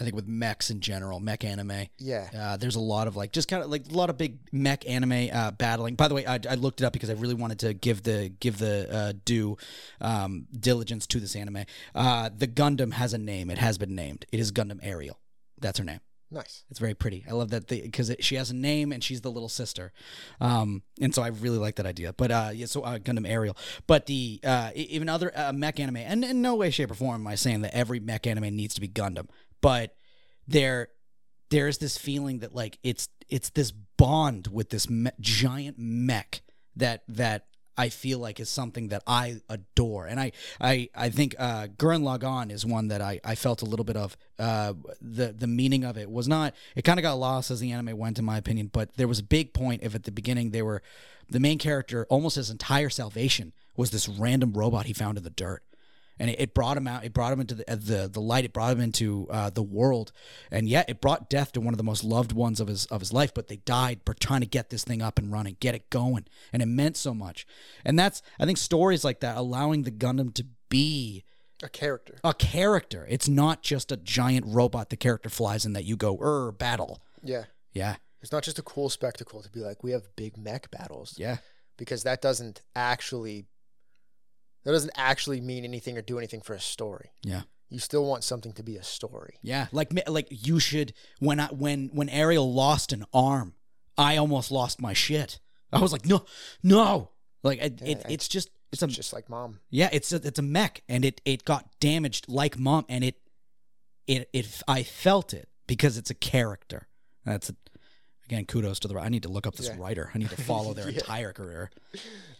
[0.00, 2.28] I think with mechs in general, mech anime, yeah.
[2.36, 4.88] uh, there's a lot of like just kind of like a lot of big mech
[4.88, 5.94] anime uh, battling.
[5.94, 8.32] By the way, I, I looked it up because I really wanted to give the
[8.40, 9.56] give the uh, due
[10.00, 11.64] um, diligence to this anime.
[11.94, 13.50] Uh, the Gundam has a name.
[13.50, 14.26] It has been named.
[14.32, 15.18] It is Gundam Aerial.
[15.60, 16.00] That's her name.
[16.32, 16.64] Nice.
[16.70, 17.24] It's very pretty.
[17.28, 19.92] I love that because she has a name and she's the little sister,
[20.40, 22.14] um, and so I really like that idea.
[22.14, 23.54] But uh, yeah, so uh, Gundam Aerial.
[23.86, 27.20] But the uh, even other uh, mech anime, and in no way, shape, or form
[27.20, 29.28] am I saying that every mech anime needs to be Gundam,
[29.62, 29.94] but
[30.46, 30.88] there
[31.48, 36.42] there's this feeling that like it's it's this bond with this me- giant mech
[36.76, 37.46] that that
[37.76, 42.02] I feel like is something that I adore, and I I I think uh, Gurren
[42.02, 44.16] Lagann is one that I, I felt a little bit of.
[44.38, 46.54] Uh, the the meaning of it was not.
[46.76, 48.68] It kind of got lost as the anime went, in my opinion.
[48.70, 50.82] But there was a big point if at the beginning they were
[51.28, 55.30] the main character almost his entire salvation was this random robot he found in the
[55.30, 55.62] dirt.
[56.18, 57.04] And it, it brought him out.
[57.04, 58.44] It brought him into the uh, the, the light.
[58.44, 60.12] It brought him into uh, the world,
[60.50, 63.00] and yet it brought death to one of the most loved ones of his of
[63.00, 63.32] his life.
[63.34, 66.26] But they died for trying to get this thing up and running, get it going,
[66.52, 67.46] and it meant so much.
[67.84, 71.24] And that's I think stories like that allowing the Gundam to be
[71.62, 72.18] A character.
[72.22, 73.06] a character.
[73.08, 77.02] It's not just a giant robot the character flies in that you go er battle.
[77.22, 77.44] Yeah.
[77.72, 81.14] Yeah, It's not just a cool spectacle to be like, we have big mech battles.
[81.18, 81.38] yeah,
[81.78, 83.46] because that doesn't actually
[84.64, 87.10] that doesn't actually mean anything or do anything for a story.
[87.22, 87.42] yeah.
[87.68, 89.36] You still want something to be a story.
[89.40, 93.54] Yeah, like like you should when I when when Aerial lost an arm,
[93.96, 95.40] I almost lost my shit.
[95.72, 96.26] I was like, no,
[96.62, 99.60] no, like it, Yeah, it, it's just it's It's a just like mom.
[99.70, 103.16] yeah, it's a, it's a mech, and it it got damaged like mom, and it
[104.06, 106.88] it it I felt it because it's a character.
[107.24, 107.56] That's a,
[108.32, 108.98] again kudos to the.
[108.98, 109.76] I need to look up this Yeah.
[109.78, 110.10] writer.
[110.14, 110.98] I need to follow their Yeah.
[111.00, 111.70] entire career.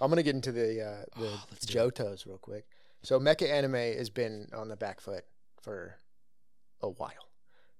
[0.00, 1.94] I'm gonna get into the uh, the Oh, let's do it.
[1.94, 2.64] Johtos real quick.
[3.02, 5.24] So mecha anime has been on the back foot
[5.60, 5.96] for
[6.80, 7.28] a while.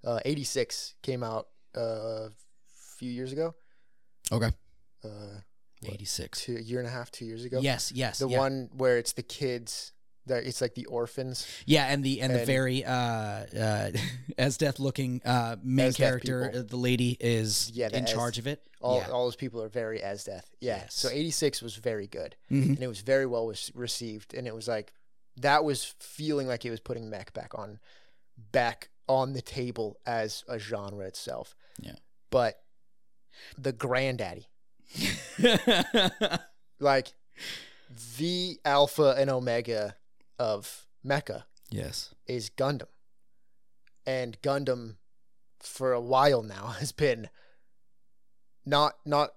[0.05, 2.31] Uh, 86 came out uh, a
[2.99, 3.55] few years ago.
[4.31, 4.51] Okay,
[5.05, 5.09] Uh,
[5.81, 5.95] What?
[5.95, 6.41] eighty six.
[6.43, 7.61] two, a year and a half, two years ago.
[7.61, 8.39] Yes, yes, The yeah.
[8.39, 9.93] one where it's the kids.
[10.27, 11.47] It's like the orphans.
[11.67, 13.91] Yeah, and the and, the very uh, uh,
[14.39, 18.39] as death looking uh, main As character, uh, the lady is Yeah, in as- charge
[18.39, 18.63] of it.
[18.81, 19.11] All, yeah.
[19.11, 20.51] all those people are very as death.
[20.61, 20.79] Yeah.
[20.79, 20.95] Yes.
[20.95, 22.35] So 86 was very good.
[22.51, 22.71] Mhm.
[22.71, 24.93] and it was very well was- received and it was like
[25.37, 27.79] that was feeling like it was putting mech back on
[28.53, 31.95] back on the table as a genre itself Yeah.
[32.31, 32.61] but
[33.57, 34.47] the granddaddy
[36.81, 37.13] like
[38.19, 39.97] the alpha and omega
[40.39, 42.15] of mecha yes.
[42.27, 42.89] is gundam
[44.07, 44.97] and gundam
[45.61, 47.29] for a while now has been
[48.65, 49.31] not not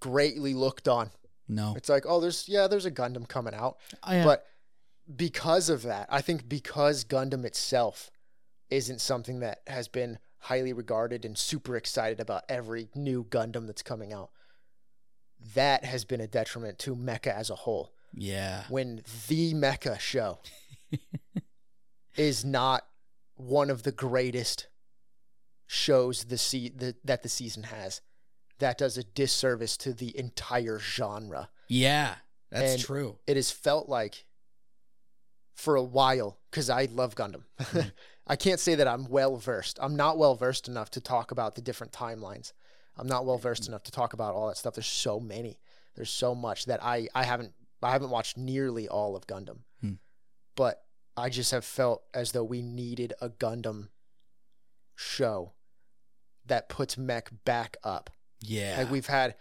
[0.00, 1.10] greatly looked on
[1.48, 1.74] No.
[1.76, 4.46] it's like oh there's yeah there's a gundam coming out I, uh, but
[5.16, 8.10] because of that, I think because Gundam itself
[8.70, 13.82] isn't something that has been highly regarded and super excited about every new Gundam that's
[13.82, 14.30] coming out,
[15.54, 17.92] that has been a detriment to Mecha as a whole.
[18.14, 18.64] Yeah.
[18.68, 20.40] When the Mecha show
[22.16, 22.84] is not
[23.34, 24.68] one of the greatest
[25.66, 28.00] shows the se- the, that the season has,
[28.58, 31.48] that does a disservice to the entire genre.
[31.68, 32.14] Yeah,
[32.50, 33.18] that's And- true.
[33.26, 34.26] It has felt like
[35.54, 37.44] for a while because I love Gundam.
[37.60, 37.88] Mm-hmm.
[38.26, 39.78] I can't say that I'm well versed.
[39.82, 42.52] I'm not well versed enough to talk about the different timelines.
[42.96, 43.72] I'm not well versed mm-hmm.
[43.72, 44.74] enough to talk about all that stuff.
[44.74, 45.58] There's so many.
[45.96, 47.52] There's so much that I I haven't
[47.88, 49.58] I haven't watched nearly all of Gundam.
[49.80, 49.94] Hmm.
[50.56, 50.82] But
[51.16, 53.88] I just have felt as though we needed a Gundam
[54.96, 55.52] show
[56.46, 58.10] that puts mech back up.
[58.40, 58.76] Yeah.
[58.78, 59.34] Like we've had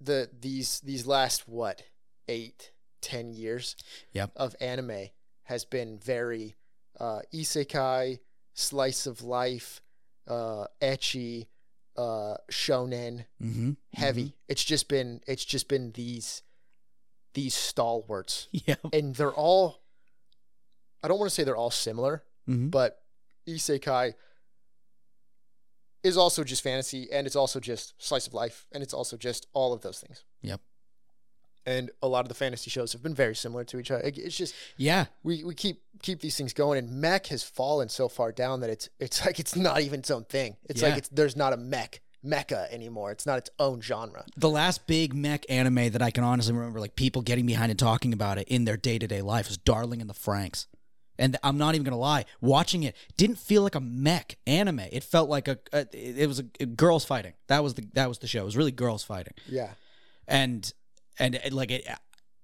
[0.00, 1.82] the these these last what
[2.28, 3.76] eight ten years
[4.12, 4.32] Yep.
[4.36, 5.08] of anime
[5.44, 6.56] has been very
[6.98, 8.18] uh, isekai,
[8.54, 9.80] slice of life,
[10.26, 11.46] uh, ecchi,
[11.96, 13.72] uh, shonen, mm-hmm.
[13.94, 14.34] heavy.
[14.48, 16.42] It's just been it's just been these
[17.36, 18.74] these stalwarts, Yeah.
[18.92, 19.82] and they're all.
[21.02, 22.68] I don't want to say they're all similar, Mm-hmm.
[22.70, 22.98] but
[23.48, 24.14] isekai
[26.02, 29.46] is also just fantasy and it's also just slice of life and it's also just
[29.52, 30.24] all of those things.
[30.42, 30.60] Yep.
[31.64, 34.02] And a lot of the fantasy shows have been very similar to each other.
[34.04, 35.06] It's just Yeah.
[35.24, 38.70] we, we keep keep these things going and mech has fallen so far down that
[38.70, 40.56] it's it's like it's not even its own thing.
[40.68, 40.88] It's Yeah.
[40.90, 43.10] like it's there's not a mech mecha anymore.
[43.12, 44.24] It's not its own genre.
[44.36, 47.78] The last big mech anime that I can honestly remember, like people getting behind and
[47.78, 50.66] talking about it in their day to day life, was Darling in the Franxx.
[51.18, 54.80] And I'm not even gonna lie, watching it didn't feel like a mech anime.
[54.80, 57.32] It felt like a, a it was a, a girls fighting.
[57.48, 58.42] That was the that was the show.
[58.42, 59.32] It was really girls fighting.
[59.48, 59.70] Yeah.
[60.28, 60.70] and
[61.18, 61.88] and it, like it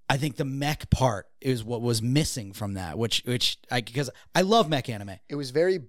[0.09, 4.09] i think the mech part is what was missing from that which which i because
[4.35, 5.81] i love mech anime It was very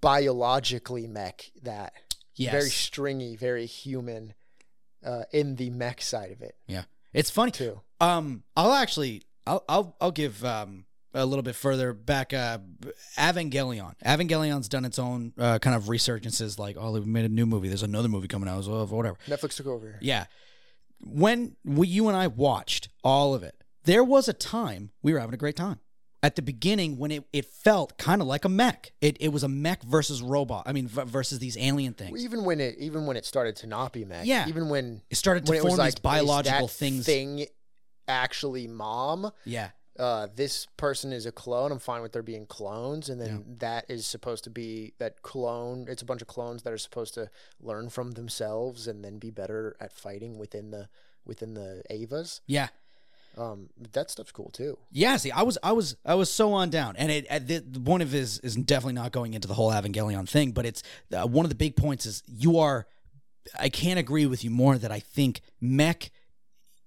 [0.00, 1.92] biologically mech that
[2.36, 4.34] yes very stringy, very human
[5.04, 7.80] uh, in the mech side of it yeah it's funny too.
[8.00, 12.58] um i'll actually i'll i'll, I'll give um a little bit further back uh
[13.18, 17.44] evangelion evangelion's done its own uh, kind of resurgences like oh we made a new
[17.46, 19.98] movie there's another movie coming out so whatever Netflix took over.
[20.00, 20.26] Yeah.
[21.04, 25.18] When we, you and I watched all of it, there was a time we were
[25.18, 25.80] having a great time.
[26.24, 29.42] At the beginning, when it, it felt kind of like a mech, it, it was
[29.42, 30.62] a mech versus robot.
[30.66, 32.22] I mean, v- versus these alien things.
[32.22, 34.24] Even when it even when it started to not be mech.
[34.24, 34.48] Yeah.
[34.48, 37.06] Even when It started to when it form was like these biological is that things.
[37.06, 37.46] Thing
[38.06, 39.32] actually mom.
[39.44, 41.72] Yeah, Uh, this person is a clone.
[41.72, 45.86] I'm fine with there being clones, and then that is supposed to be that clone.
[45.88, 49.30] It's a bunch of clones that are supposed to learn from themselves and then be
[49.30, 50.88] better at fighting within the
[51.24, 52.40] within the Evas.
[52.46, 52.68] yeah,
[53.36, 54.76] Um, that stuff's cool too.
[54.90, 55.16] yeah.
[55.16, 58.02] See, I was, I was, I was so on down, and it, at the, one
[58.02, 61.46] of his is definitely not going into the whole Evangelion thing, but it's uh, one
[61.46, 62.86] of the big points is you are.
[63.58, 66.10] I can't agree with you more that I think mech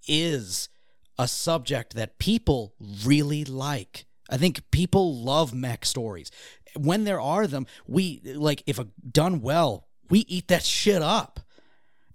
[0.08, 0.70] is
[1.18, 2.74] a subject that people
[3.04, 4.06] really like.
[4.30, 6.32] I think people love mech stories.
[6.78, 11.40] When there are them, we like if a, done well, we eat that shit up.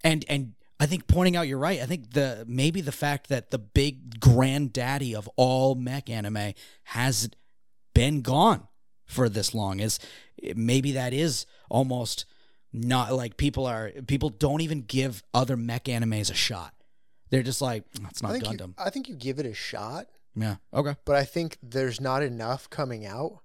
[0.02, 1.80] And and I think pointing out you're right.
[1.80, 6.54] I think the maybe the fact that the big granddaddy of all mech anime
[6.84, 7.28] has
[7.94, 8.66] been gone
[9.04, 9.98] for this long is
[10.54, 12.24] maybe that is almost
[12.72, 16.72] not like people are people don't even give other mech animes a shot.
[17.28, 18.74] They're just like mm, it's I not you, Gundam.
[18.78, 20.56] I think you give it a shot, yeah.
[20.72, 20.96] Okay.
[21.04, 23.40] but I think there's not enough coming out.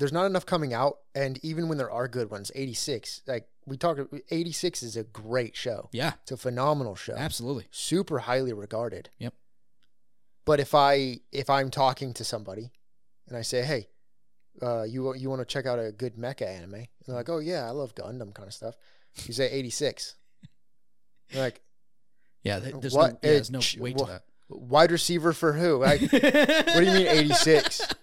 [0.00, 3.76] There's not enough coming out, and even when there are good ones, 86, like we
[3.76, 5.88] talked, 86 is a great show.
[5.92, 6.14] Yeah.
[6.22, 7.14] It's a phenomenal show.
[7.14, 7.66] Absolutely.
[7.70, 9.10] super highly regarded.
[9.18, 9.34] Yep.
[10.46, 12.72] But if I if I'm talking to somebody
[13.28, 13.88] and I say, "Hey,
[14.62, 17.38] uh, you you want to check out a good mecha anime?" And they're like, "Oh
[17.38, 18.74] yeah, I love Gundam kind of stuff."
[19.26, 20.14] You say 86.
[21.34, 21.60] Like,
[22.42, 22.58] Yeah.
[22.58, 23.12] There's What?
[23.12, 26.92] no, yeah, there's no weight wha- to "Wide receiver for who?" Like, what do you
[26.92, 27.82] mean 86?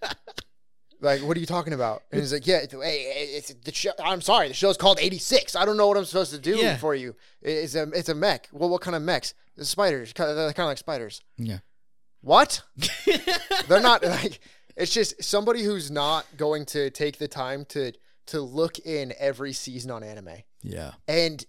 [1.00, 2.04] Like, what are you talking about?
[2.12, 3.92] And he's like, "Yeah, it's, hey, it's the show.
[4.04, 5.56] I'm sorry, the show's called 86.
[5.56, 6.78] I don't know what I'm supposed to do Yeah.
[6.78, 7.16] for you.
[7.42, 8.50] It's a it's a mech.
[8.52, 9.34] Well, what kind of mechs?
[9.56, 10.14] The spiders.
[10.14, 11.22] Kind of, they're kind of like spiders.
[11.38, 11.60] yeah.
[12.22, 12.64] What?
[13.68, 14.40] They're not like
[14.76, 17.94] it's just somebody who's not going to take the time to
[18.28, 20.30] to look in every season on anime.
[20.64, 20.92] Yeah.
[21.08, 21.46] And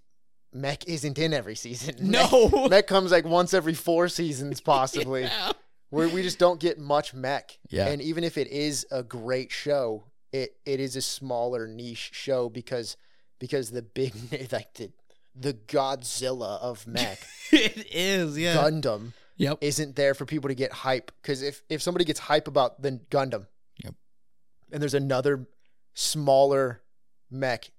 [0.53, 1.96] Mech isn't in every season.
[2.01, 2.49] No.
[2.53, 5.22] Mech, Mech comes like once every four seasons, possibly.
[5.28, 5.53] Yeah.
[5.91, 7.59] Where we just don't get much Mech.
[7.70, 7.86] Yeah.
[7.86, 12.49] And even if it is a great show, it it is a smaller niche show
[12.49, 12.97] because
[13.39, 14.12] because the big
[14.53, 14.91] like the
[15.34, 17.18] the Godzilla of Mech,
[17.53, 18.36] it is.
[18.39, 18.57] Yeah.
[18.57, 19.59] Gundam, Yep.
[19.61, 21.11] isn't there for people to get hype.
[21.22, 23.47] Because if if somebody gets hype about the Gundam,
[23.84, 23.95] Yep.
[24.72, 25.47] and there's another
[25.95, 26.82] smaller
[27.30, 27.70] mech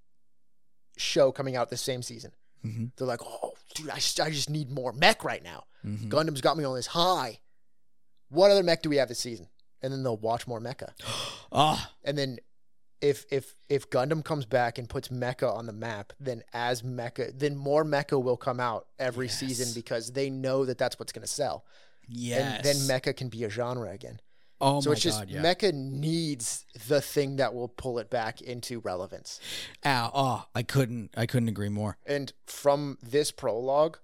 [0.96, 2.32] show coming out the same season,
[2.62, 5.64] hmm they're like, "Oh, dude, I, just- I just need more mech right now.
[5.82, 7.40] hmm Gundam's got me on this high.
[8.30, 9.48] What other mech do we have this season?"
[9.82, 10.90] And then they'll watch more mecha,
[11.52, 11.92] Ah.
[12.04, 12.38] and then
[13.00, 17.38] if if if Gundam comes back and puts Mecha on the map, then as Mecha,
[17.38, 21.22] then more Mecha will come out every season because they know that that's what's going
[21.22, 21.64] to sell.
[22.06, 22.56] Yes.
[22.56, 24.20] And then Mecha can be a genre again.
[24.60, 25.40] oh so my it's just god, yeah.
[25.40, 29.40] Mecha needs the thing that will pull it back into relevance.
[29.86, 31.96] Ow, oh, I couldn't I couldn't agree more.
[32.04, 33.98] And from this prologue,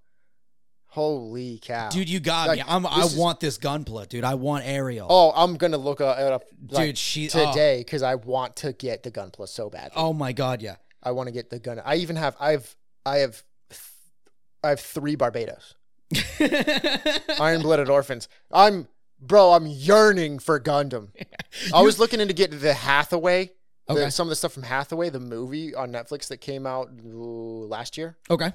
[0.86, 2.64] holy cow, Dude, you got Like, me.
[2.66, 4.24] I'm, I is- want this gunpla, dude.
[4.24, 5.06] I want Aerial.
[5.10, 7.50] Oh, I'm gonna look uh, up like, dude, she oh.
[7.52, 9.92] today because I want to get the Gunpla so bad.
[9.94, 10.76] Oh my god, yeah.
[11.02, 11.80] I want to get the gun.
[11.84, 12.74] I even have I've
[13.04, 13.42] I have
[14.64, 15.74] I have three Barbatos
[17.40, 18.28] Iron Blooded Orphans.
[18.52, 18.88] I'm
[19.20, 19.52] bro.
[19.52, 21.08] I'm yearning for Gundam.
[21.74, 23.46] I was looking into getting the Hathaway.
[23.46, 23.52] the-
[23.94, 24.10] Okay.
[24.10, 28.16] some of the stuff from Hathaway, the movie on Netflix that came out last year.
[28.28, 28.52] okay.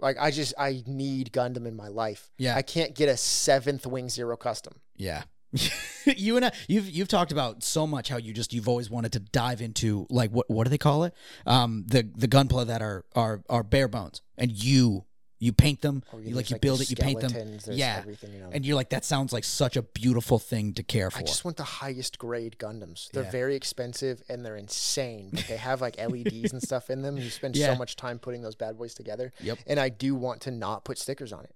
[0.00, 2.30] Like I just I need Gundam in my life.
[2.38, 2.56] Yeah.
[2.56, 4.74] I can't get a seventh Wing Zero custom.
[4.96, 5.24] Yeah.
[6.04, 9.12] you and I, you've you've talked about so much how you just you've always wanted
[9.12, 11.14] to dive into like what what do they call it?
[11.44, 15.06] Um the the gunpla that are are are bare bones and you
[15.42, 17.58] you paint them, you like you the build it, you paint them.
[17.66, 17.96] Yeah.
[17.98, 18.32] everything.
[18.34, 18.50] You know.
[18.52, 21.18] And you're like that sounds like such a beautiful thing to care for.
[21.18, 23.10] I just want the highest grade Gundams.
[23.10, 23.30] They're Yeah.
[23.30, 25.30] very expensive and they're insane.
[25.32, 27.16] But they have like LEDs and stuff in them.
[27.16, 27.72] You spend Yeah.
[27.72, 29.32] so much time putting those bad boys together.
[29.40, 29.58] Yep.
[29.66, 31.54] And I do want to not put stickers on it.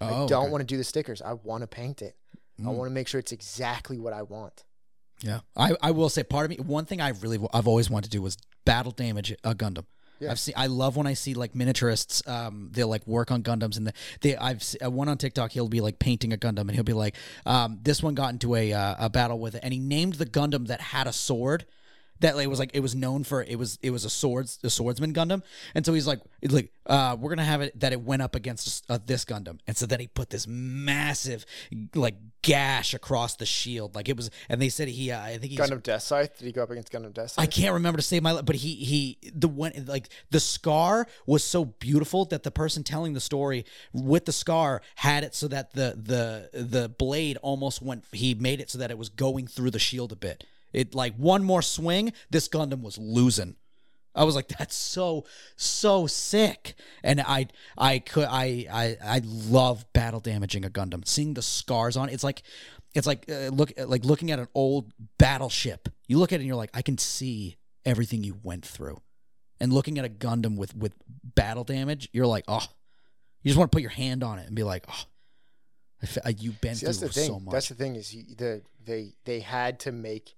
[0.00, 0.50] Oh, I don't okay.
[0.50, 1.22] want to do the stickers.
[1.22, 2.16] I want to paint it.
[2.58, 2.74] I Mm.
[2.74, 4.64] want to make sure it's exactly what I want.
[5.22, 8.10] Yeah, I, I will say part of me one thing I really I've always wanted
[8.10, 8.36] to do was
[8.66, 9.86] battle damage a Gundam.
[10.18, 10.30] Yeah.
[10.30, 13.76] I've seen I love when I see like miniaturists um they'll like work on Gundams
[13.76, 16.70] and the, they I've uh, one on TikTok he'll be like painting a Gundam and
[16.72, 19.72] he'll be like um this one got into a uh, a battle with it and
[19.72, 21.66] he named the Gundam that had a sword
[22.20, 24.70] that like, was like it was known for it was it was a swords a
[24.70, 25.42] swordsman Gundam
[25.74, 28.34] and so he's like it's like uh we're gonna have it that it went up
[28.34, 31.44] against uh, this Gundam and so then he put this massive
[31.94, 35.52] like gash across the shield like it was and they said he uh, I think
[35.52, 36.38] he Gundam Death Scythe.
[36.38, 37.42] Did he go up against Gundam Death Scythe?
[37.42, 41.06] I can't remember to save my life, but he he the one like the scar
[41.26, 45.48] was so beautiful that the person telling the story with the scar had it so
[45.48, 48.04] that the the the blade almost went.
[48.12, 50.44] He made it so that it was going through the shield a bit.
[50.76, 53.56] It like one more swing, this Gundam was losing.
[54.14, 55.24] I was like, that's so
[55.56, 57.48] so sick, and I
[57.78, 61.08] I could I I I love battle damaging a Gundam.
[61.08, 62.42] Seeing the scars on it, it's like
[62.94, 65.88] it's like uh, look like looking at an old battleship.
[66.08, 67.56] You look at it and you're like, I can see
[67.86, 69.00] everything you went through.
[69.58, 72.66] And looking at a Gundam with with battle damage, you're like, oh,
[73.42, 75.04] you just want to put your hand on it and be like, oh,
[76.36, 77.26] you've been See, that's through the thing.
[77.28, 77.52] so much.
[77.52, 80.34] That's the thing is you, the they they had to make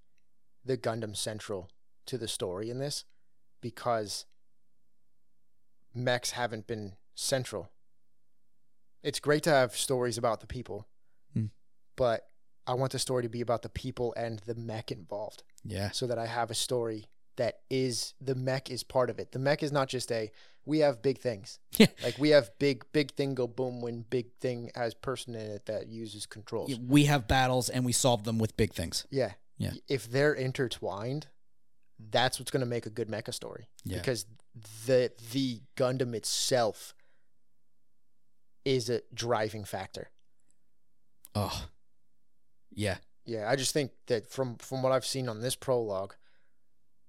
[0.68, 1.68] the Gundam central
[2.06, 3.04] to the story in this
[3.60, 4.26] because
[5.94, 7.70] mechs haven't been central.
[9.02, 10.86] It's great to have stories about the people,
[11.34, 11.46] Hmm.
[11.96, 12.28] but
[12.66, 16.06] I want the story to be about the people and the mech involved, yeah, so
[16.06, 17.06] that I have a story
[17.36, 19.32] that is the mech is part of it.
[19.32, 20.30] The mech is not just a
[20.66, 21.60] we have big things.
[21.78, 21.86] Yeah.
[22.02, 25.64] Like we have big big thing go boom when big thing has person in it
[25.66, 26.78] that uses controls.
[26.78, 29.06] we have battles and we solve them with big things.
[29.10, 29.32] Yeah.
[29.58, 29.72] Yeah.
[29.88, 31.26] If they're intertwined,
[31.98, 33.68] that's what's going to make a good mecha story.
[33.84, 33.98] Yeah.
[33.98, 34.24] Because
[34.86, 36.94] the the Gundam itself
[38.64, 40.10] is a driving factor.
[41.34, 41.66] Oh,
[42.72, 46.14] yeah, Yeah, I just think that from from what I've seen on this prologue,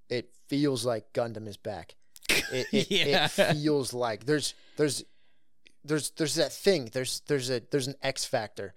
[0.10, 1.96] it feels like Gundam is back.
[2.52, 3.26] It it, Yeah.
[3.26, 5.04] it feels like there's there's
[5.84, 6.90] there's there's that thing.
[6.94, 8.74] There's there's a there's an X factor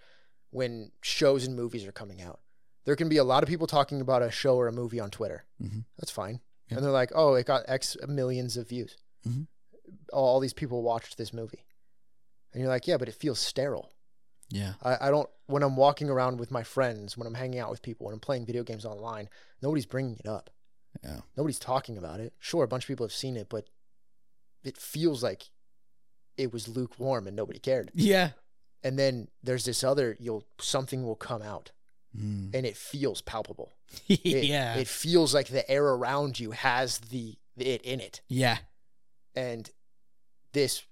[0.50, 2.40] when shows and movies are coming out.
[2.84, 5.10] There can be a lot of people talking about a show or a movie on
[5.10, 5.44] Twitter.
[5.60, 5.84] Mhm.
[5.98, 6.40] That's fine.
[6.68, 6.76] Yeah.
[6.76, 8.96] And they're like, "Oh, it got X millions of views.
[9.26, 9.46] Mhm.
[10.12, 11.64] Oh, all these people watched this movie."
[12.52, 13.92] And you're like, "Yeah, but it feels sterile."
[14.50, 17.70] yeah, I, I don't when I'm walking around with my friends, when I'm hanging out
[17.70, 19.28] with people, when I'm playing video games online,
[19.62, 20.50] nobody's bringing it up.
[21.02, 21.20] yeah.
[21.36, 22.34] Nobody's talking about it.
[22.38, 23.68] Sure, a bunch of people have seen it, but
[24.62, 25.50] it feels like
[26.36, 27.90] it was lukewarm and nobody cared.
[27.94, 28.32] Yeah.
[28.82, 31.70] And then there's this other you'll something will come out
[32.16, 32.54] Mm.
[32.54, 33.72] and it feels palpable.
[34.08, 34.74] It, yeah.
[34.76, 38.20] It feels like the air around you has the it in it.
[38.28, 38.58] yeah.
[39.34, 39.70] And
[40.52, 40.82] this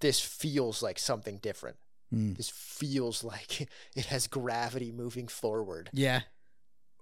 [0.00, 1.76] this feels like something different.
[2.14, 2.36] Mm.
[2.36, 3.62] This feels like
[3.96, 5.88] it has gravity moving forward.
[5.92, 6.20] Yeah.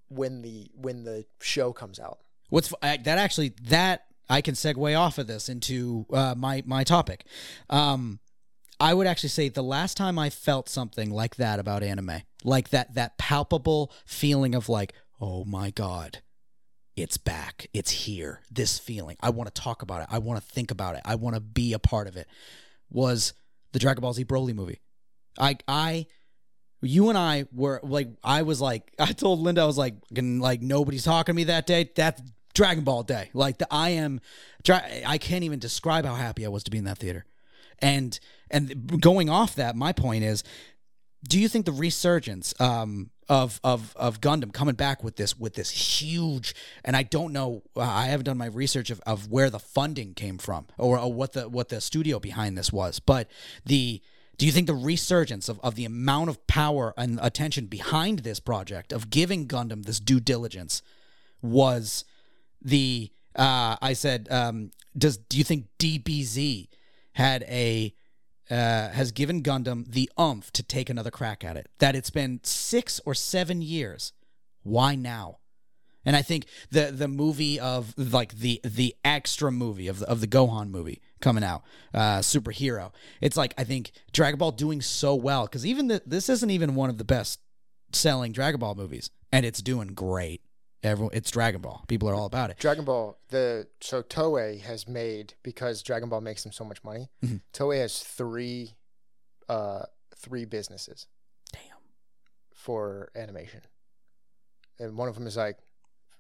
[0.09, 2.18] when the when the show comes out.
[2.51, 7.26] What's that actually that I can segue off of this into uh, my my topic.
[7.68, 8.20] Um,
[8.80, 12.68] I would actually say the last time I felt something like that about anime, like
[12.70, 16.20] that that palpable feeling of like, oh my god,
[16.97, 18.42] it's back, it's here.
[18.51, 20.09] This feeling, I want to talk about it.
[20.11, 21.03] I want to think about it.
[21.05, 22.28] I want to be a part of it.
[22.90, 23.32] Was
[23.72, 24.80] the Dragon Ball Z Broly movie?
[25.38, 26.07] I I
[26.82, 30.38] You and I were like, I was like, I told Linda, I was like, "Fucking,
[30.38, 31.90] like nobody's talking to me that day.
[31.97, 32.20] that
[32.55, 33.30] Dragon Ball Day.
[33.34, 34.20] Like the I am,
[34.68, 37.24] I can't even describe how happy I was to be in that theater.
[37.80, 38.18] And
[38.51, 40.45] and going off that, my point is,
[41.27, 45.55] do you think the resurgence um, of of of Gundam coming back with this with
[45.55, 46.55] this huge
[46.85, 50.14] and I don't know uh, I haven't done my research of, of where the funding
[50.14, 53.29] came from or, or what the what the studio behind this was but
[53.64, 54.03] the
[54.37, 58.41] do you think the resurgence of, of the amount of power and attention behind this
[58.41, 60.83] project of giving Gundam this due diligence
[61.41, 62.05] was
[62.61, 66.68] the uh, I said um, does do you think DBZ
[67.12, 67.95] had a
[68.51, 71.68] uh, has given Gundam the umph to take another crack at it.
[71.78, 74.12] That it's been six or seven years.
[74.62, 75.38] Why now?
[76.07, 80.20] And I think the the movie of like the the extra movie of the, of
[80.20, 81.62] the Gohan movie coming out,
[81.95, 82.92] uh, superhero.
[83.20, 86.74] It's like I think Dragon Ball doing so well because even the, this isn't even
[86.74, 87.40] one of the best
[87.92, 90.42] selling Dragon Ball movies, and it's doing great.
[90.85, 91.82] Everyone, it's Dragon Ball.
[91.89, 92.59] People are all about it.
[92.59, 97.09] Dragon Ball, the so Toei has made because Dragon Ball makes them so much money.
[97.24, 97.41] Mhm.
[97.55, 98.74] Toei has three,
[99.49, 101.07] uh, three businesses
[101.53, 101.62] Damn.
[102.53, 103.62] for animation,
[104.78, 105.59] and one of them is like,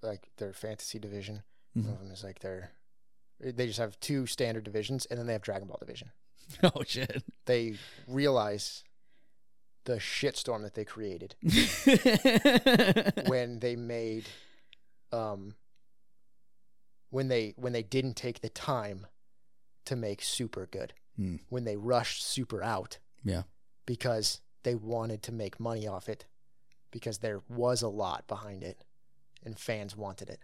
[0.02, 1.42] like their fantasy division.
[1.74, 1.92] One Mhm.
[1.92, 2.72] of them is like their,
[3.40, 6.10] they just have two standard divisions, and then they have Dragon Ball division.
[6.62, 7.22] Oh shit.
[7.44, 8.82] They realize
[9.84, 11.34] the shitstorm that they created
[13.28, 14.24] when they made
[15.14, 15.54] um
[17.10, 19.06] when they when they didn't take the time
[19.86, 21.36] to make super good Hmm.
[21.48, 23.42] when they rushed super out Yeah.
[23.86, 26.24] because they wanted to make money off it
[26.90, 28.82] because there was a lot behind it
[29.44, 30.40] and fans wanted it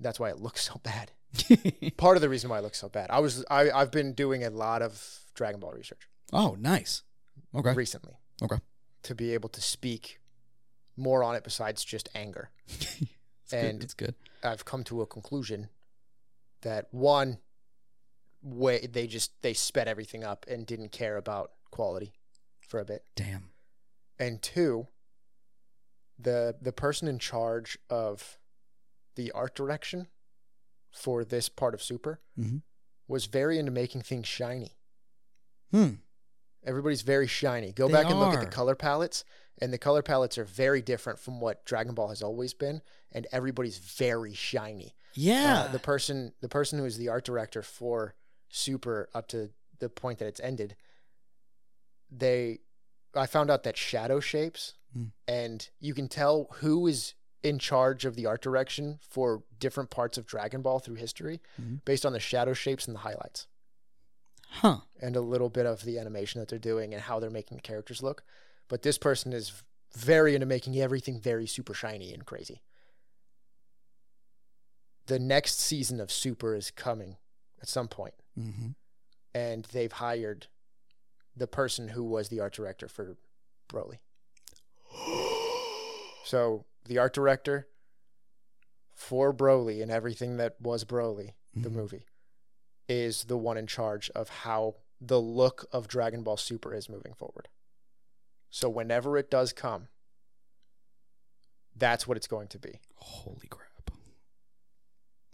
[0.00, 1.12] that's why it looks so bad
[1.98, 4.42] part of the reason why it looks so bad i was I, i've been doing
[4.42, 7.02] a lot of dragon ball research oh, nice.
[7.54, 7.74] Okay.
[7.74, 8.56] recently Okay.
[9.02, 10.18] to be able to speak
[10.96, 12.50] more on it besides just anger
[13.44, 13.64] It's good.
[13.64, 14.14] And- it's good.
[14.42, 15.70] I've come to a conclusion
[16.62, 17.38] that one
[18.42, 22.12] way they just they sped everything up and didn't care about quality
[22.60, 23.04] for a bit.
[23.16, 23.50] Damn.
[24.18, 24.88] And two,
[26.18, 28.38] the the person in charge of
[29.16, 30.08] the art direction
[30.90, 32.62] for this part of Super Mhm.
[33.08, 34.76] was very into making things shiny.
[35.70, 35.94] Hmm.
[36.64, 37.72] Everybody's very shiny.
[37.72, 39.24] Go They back and look at the color palettes,
[39.60, 42.80] and the color palettes are very different from what Dragon Ball has always been,
[43.12, 44.94] and everybody's very shiny.
[45.14, 45.66] Yeah.
[45.68, 48.14] Uh, the person the person who is the art director for
[48.48, 49.50] Super up to
[49.80, 50.76] the point that it's ended,
[52.10, 52.60] they
[53.14, 55.06] I found out that shadow shapes Hmm.
[55.26, 60.16] and you can tell who is in charge of the art direction for different parts
[60.16, 61.84] of Dragon Ball through history Mhm.
[61.84, 63.48] based on the shadow shapes and the highlights
[64.60, 64.78] huh.
[65.00, 67.62] and a little bit of the animation that they're doing and how they're making the
[67.62, 68.22] characters look.
[68.68, 69.62] But this person is
[69.94, 72.60] very into making everything very super shiny and crazy.
[75.06, 77.16] The next season of Super is coming
[77.60, 78.68] at some point, Mm-hmm.
[79.34, 80.46] and they've hired
[81.36, 83.16] the person who was the art director for
[83.68, 83.98] Broly.
[86.26, 87.68] So the art director
[88.94, 91.72] for Broly and everything that was Broly, the Mhm.
[91.72, 92.06] movie,
[92.88, 97.12] is the one in charge of how the look of Dragon Ball Super is moving
[97.14, 97.48] forward.
[98.50, 99.88] So whenever it does come,
[101.76, 102.80] that's what it's going to be.
[102.96, 103.90] Holy crap.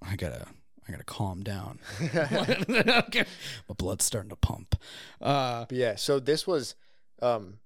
[0.02, 0.46] I gotta
[0.88, 1.78] I gotta calm down.
[2.02, 3.24] okay.
[3.68, 4.76] My blood's starting to pump.
[5.20, 6.74] Uh yeah, so this was
[7.20, 7.58] um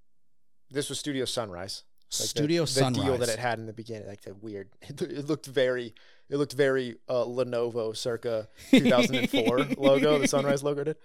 [0.69, 1.83] this was Studio Sunrise.
[2.11, 3.05] Like the- Studio the, Sunrise.
[3.05, 4.69] deal that it had in the beginning, like the weird.
[4.89, 5.93] It, looked very,
[6.29, 10.19] it looked very uh, Lenovo, circa 2004 logo.
[10.19, 10.97] The Sunrise logo did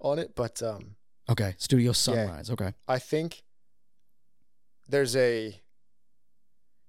[0.00, 0.96] on it, but um,
[1.28, 1.54] Okay.
[1.58, 2.50] Studio Sunrise.
[2.50, 2.72] Okay.
[2.88, 3.42] I think
[4.88, 5.60] there's a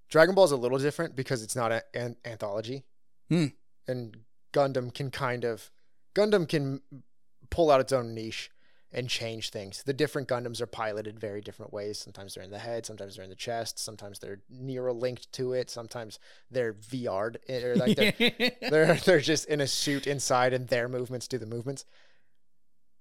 [0.09, 2.85] Dragon Ball is a little different because it's not a- an anthology,
[3.29, 3.47] Hmm.
[3.87, 4.17] and
[4.53, 5.69] Gundam can kind of
[6.15, 6.81] Gundam can
[7.49, 8.49] pull out its own niche
[8.91, 9.83] and change things.
[9.85, 11.99] The different Gundams are piloted very different ways.
[11.99, 15.51] Sometimes they're in the head, sometimes they're in the chest, sometimes they're neural linked to
[15.53, 16.19] it, sometimes
[16.49, 21.27] they're VR'd or like they're they're they're just in a suit inside and their movements
[21.27, 21.83] do the movements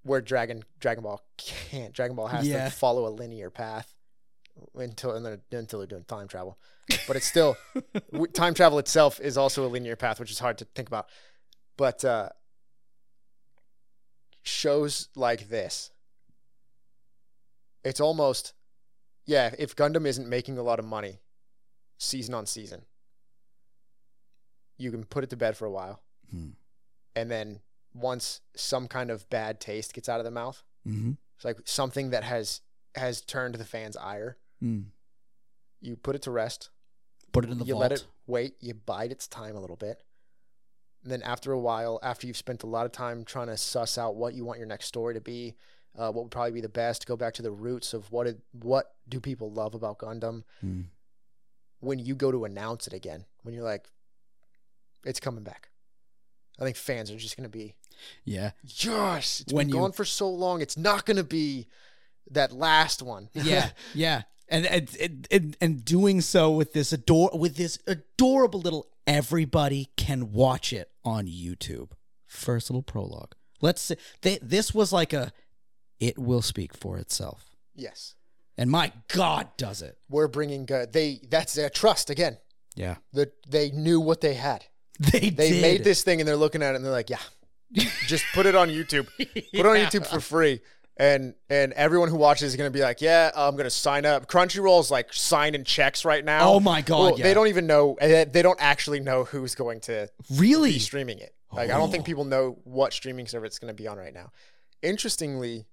[0.02, 2.64] where dragon dragon ball can't dragon ball has Yeah.
[2.64, 3.92] to follow a linear path
[4.74, 5.12] until
[5.50, 6.58] until they're doing time travel
[7.06, 7.56] but it's still
[8.32, 11.08] time travel itself is also a linear path which is hard to think about
[11.76, 12.28] but uh
[14.46, 15.90] shows like this
[17.84, 18.54] it's almost
[19.26, 21.18] yeah if gundam isn't making a lot of money
[21.98, 22.82] season on season
[24.78, 26.50] you can put it to bed for a while Hmm.
[27.14, 27.60] and then
[27.94, 31.12] once some kind of bad taste gets out of the mouth mm-hmm.
[31.36, 32.60] it's like something that has
[32.96, 34.38] has turned the fans' ire.
[34.62, 34.86] Mm.
[35.80, 36.70] You put it to rest.
[37.32, 37.82] Put it in the you vault.
[37.82, 38.54] let it wait.
[38.60, 40.02] You bide its time a little bit.
[41.06, 43.96] And then after a while, after you've spent a lot of time trying to suss
[43.96, 45.54] out what you want your next story to be,
[45.96, 48.40] uh, what would probably be the best, go back to the roots of what it,
[48.52, 50.42] what do people love about Gundam.
[50.64, 50.86] Mm.
[51.78, 53.86] When you go to announce it again, when you're like,
[55.04, 55.68] it's coming back.
[56.58, 57.76] I think fans are just going to be
[58.24, 58.50] Yeah.
[58.64, 60.60] Yes, it's When been you- gone for so long.
[60.60, 61.68] It's not going to be
[62.32, 63.28] that last one.
[63.34, 63.70] Yeah.
[63.94, 64.22] yeah.
[64.48, 69.88] And and, and and and doing so with this ador with this adorable little everybody
[69.96, 71.92] can watch it on YouTube.
[72.26, 73.32] First little prologue.
[73.62, 75.32] Let's say they, this was like a
[75.98, 77.56] it will speak for itself.
[77.74, 78.14] yes,
[78.58, 79.96] And my god does it.
[80.10, 80.70] we're bringing.
[80.70, 82.36] Uh, they that's their trust again.
[82.74, 82.96] Yeah.
[83.14, 84.66] That they knew what they had.
[84.98, 85.62] They They did.
[85.62, 87.22] made this thing and they're looking at it and they're like, yeah,
[88.06, 89.06] just put it on YouTube.
[89.18, 89.28] Put
[89.60, 89.86] it on Yeah.
[89.86, 90.60] YouTube for free.
[90.98, 94.28] And and everyone who watches is gonna be like, yeah, I'm gonna sign up.
[94.28, 96.48] Crunchyroll's like signing checks right now.
[96.50, 97.24] Oh my god, Well, yeah.
[97.24, 97.94] They don't even know.
[98.00, 101.34] eh, They don't actually know who's going to really be streaming it.
[101.52, 102.06] Like I don't think Oh.
[102.06, 104.32] people know what streaming service it's going to be on right now.
[104.82, 105.66] Interestingly,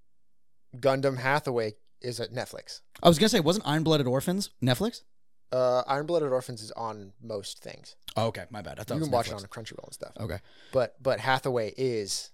[0.78, 2.82] Gundam Hathaway is at Netflix.
[3.01, 5.03] I was gonna say, wasn't Iron Blooded Orphans Netflix?
[5.51, 7.95] Uh, Iron Blooded Orphans is on most things.
[8.17, 8.80] Oh, okay, my bad.
[8.80, 10.11] I thought You it was can watch it on Crunchyroll and stuff.
[10.19, 10.39] Okay.
[10.71, 12.32] But but Hathaway is,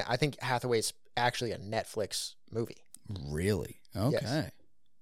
[0.00, 2.84] I think Hathaway is actually a Netflix movie.
[3.28, 3.80] Really?
[3.96, 4.50] Okay.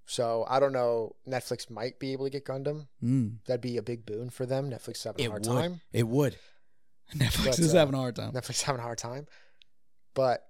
[0.06, 1.14] So I don't know.
[1.28, 2.88] Netflix might be able to get Gundam.
[3.02, 3.36] Mm.
[3.46, 4.70] That'd be a big boon for them.
[4.70, 5.52] Netflix is having a It hard would.
[5.60, 5.80] time.
[5.92, 6.36] It would.
[7.14, 8.32] Netflix But, is uh, having a hard time.
[8.32, 9.26] Netflix is having a hard time.
[10.14, 10.42] But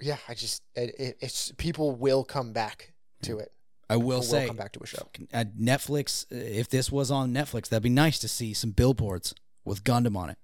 [0.00, 2.92] yeah, I just it, it, it's people will come back
[3.22, 3.50] to it.
[3.88, 5.08] I will People say, come back to a show.
[5.32, 9.34] at Netflix, uh, if this was on Netflix, that'd be nice to see some billboards
[9.64, 10.38] with Gundam on it.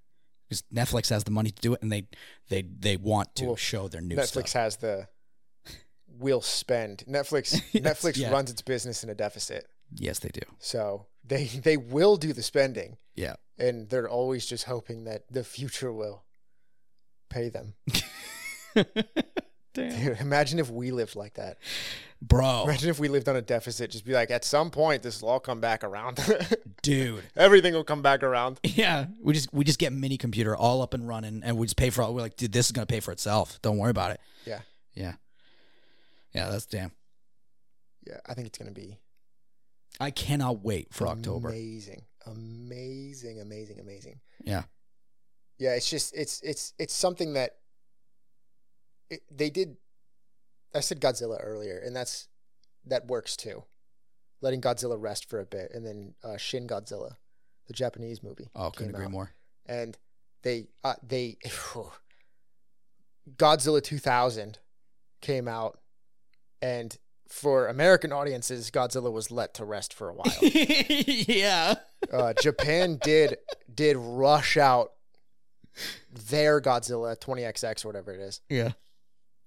[0.47, 2.07] Because Netflix has the money to do it, and they
[2.49, 4.53] they they want to Well, show their new Netflix stuff.
[4.63, 5.07] has the
[6.07, 7.03] will spend.
[7.07, 8.31] Netflix Netflix yeah.
[8.31, 9.67] runs its business in a deficit.
[9.93, 10.41] Yes, they do.
[10.59, 13.35] So they they will do the spending Yeah.
[13.57, 16.23] and they're always just hoping that the future will
[17.29, 17.73] pay them.
[18.75, 18.85] Damn.
[19.73, 21.57] Dude, imagine if we lived like that.
[22.21, 23.91] Bro, Imagine if we lived on a deficit.
[23.91, 26.19] Just be like, at some point, this will all come back around.
[26.81, 27.23] dude.
[27.35, 28.59] Everything will come back around.
[28.63, 31.77] Yeah, we just we just get mini computer all up and running, and we just
[31.77, 32.13] pay for all.
[32.15, 33.59] We're like, dude, this is gonna pay for itself.
[33.61, 34.19] Don't worry about it.
[34.45, 34.61] Yeah.
[34.93, 35.13] Yeah,
[36.33, 36.49] yeah.
[36.49, 36.91] That's damn.
[38.05, 38.97] Yeah, I think it's gonna be
[39.99, 41.49] I cannot wait for October.
[41.49, 44.19] Amazing, amazing, amazing, amazing.
[44.43, 44.63] Yeah.
[45.57, 47.57] Yeah, it's just it's it's it's something that
[49.09, 49.77] it, they did.
[50.77, 52.27] I said Godzilla earlier, and that's
[52.85, 53.63] that works too.
[54.41, 57.15] Letting Godzilla rest for a bit, and then uh, Shin Godzilla,
[57.67, 58.49] the Japanese movie.
[58.55, 59.11] Oh, couldn't agree out.
[59.11, 59.31] more.
[59.65, 59.97] And
[60.43, 61.37] they uh, they
[63.37, 64.59] Godzilla 2000
[65.21, 65.79] came out,
[66.61, 66.97] and
[67.27, 70.33] for American audiences, Godzilla was let to rest for a while.
[70.41, 71.75] yeah.
[72.11, 73.37] uh, Japan did
[73.73, 74.91] did rush out
[76.29, 78.71] their Godzilla 20XX or whatever it is Yeah.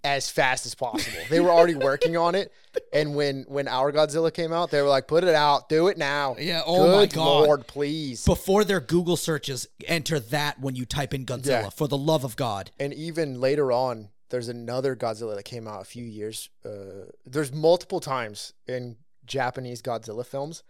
[0.02, 1.18] As fast as possible.
[1.28, 2.52] They were already working on it,
[2.92, 5.98] and when when our Godzilla came out, they were like, "Put it out, do it
[5.98, 6.62] now." Yeah.
[6.64, 7.46] Oh my god.
[7.46, 8.24] lord, please.
[8.24, 11.64] Before their Google searches, enter that when you type in Godzilla.
[11.64, 11.70] Yeah.
[11.70, 12.70] For the love of God.
[12.78, 16.48] And even later on, there's another Godzilla that came out a few years.
[16.64, 18.96] Uh, there's multiple times in
[19.26, 20.62] Japanese Godzilla films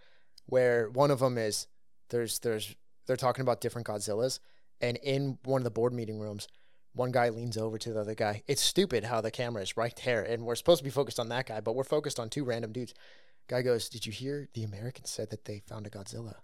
[0.46, 1.66] where one of them is
[2.10, 2.74] there's there's
[3.06, 4.40] they're talking about different Godzillas,
[4.80, 6.48] and in one of the board meeting rooms,
[6.92, 8.42] one guy leans over to the other guy.
[8.46, 11.28] It's stupid how the camera is right there, and we're supposed to be focused on
[11.28, 12.94] that guy, but we're focused on two random dudes.
[13.48, 16.36] Guy goes, "Did you hear the Americans said that they found a Godzilla?"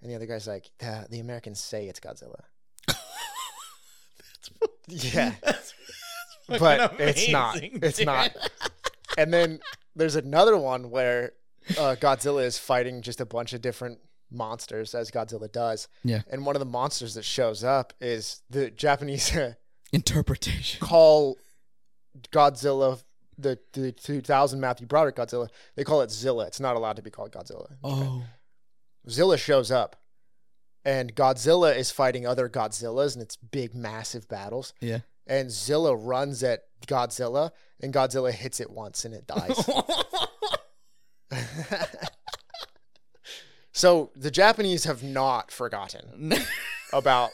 [0.00, 2.42] And the other guy's like, "The, the Americans say it's Godzilla."
[4.88, 5.34] yeah.
[6.48, 7.58] but it's not.
[7.62, 8.32] It's not.
[9.16, 9.60] And then
[9.94, 11.32] there's another one where
[11.70, 13.98] uh, Godzilla is fighting just a bunch of different
[14.30, 15.88] monsters as Godzilla does.
[16.02, 16.22] Yeah.
[16.30, 19.28] And one of the monsters that shows up is the Japanese
[19.92, 20.80] Interpretation.
[20.80, 21.36] call
[22.30, 23.02] Godzilla
[23.38, 25.48] the the 2000 Matthew Broderick Godzilla.
[25.76, 26.46] They call it Zilla.
[26.46, 27.72] It's not allowed to be called Godzilla.
[27.82, 28.24] Oh.
[29.08, 29.96] Zilla shows up.
[30.84, 34.72] And Godzilla is fighting other Godzillas and it's big massive battles.
[34.80, 35.00] Yeah.
[35.26, 39.70] and Zilla runs at Godzilla, and Godzilla hits it once and it dies.
[43.72, 46.32] so the Japanese have not forgotten
[46.92, 47.30] about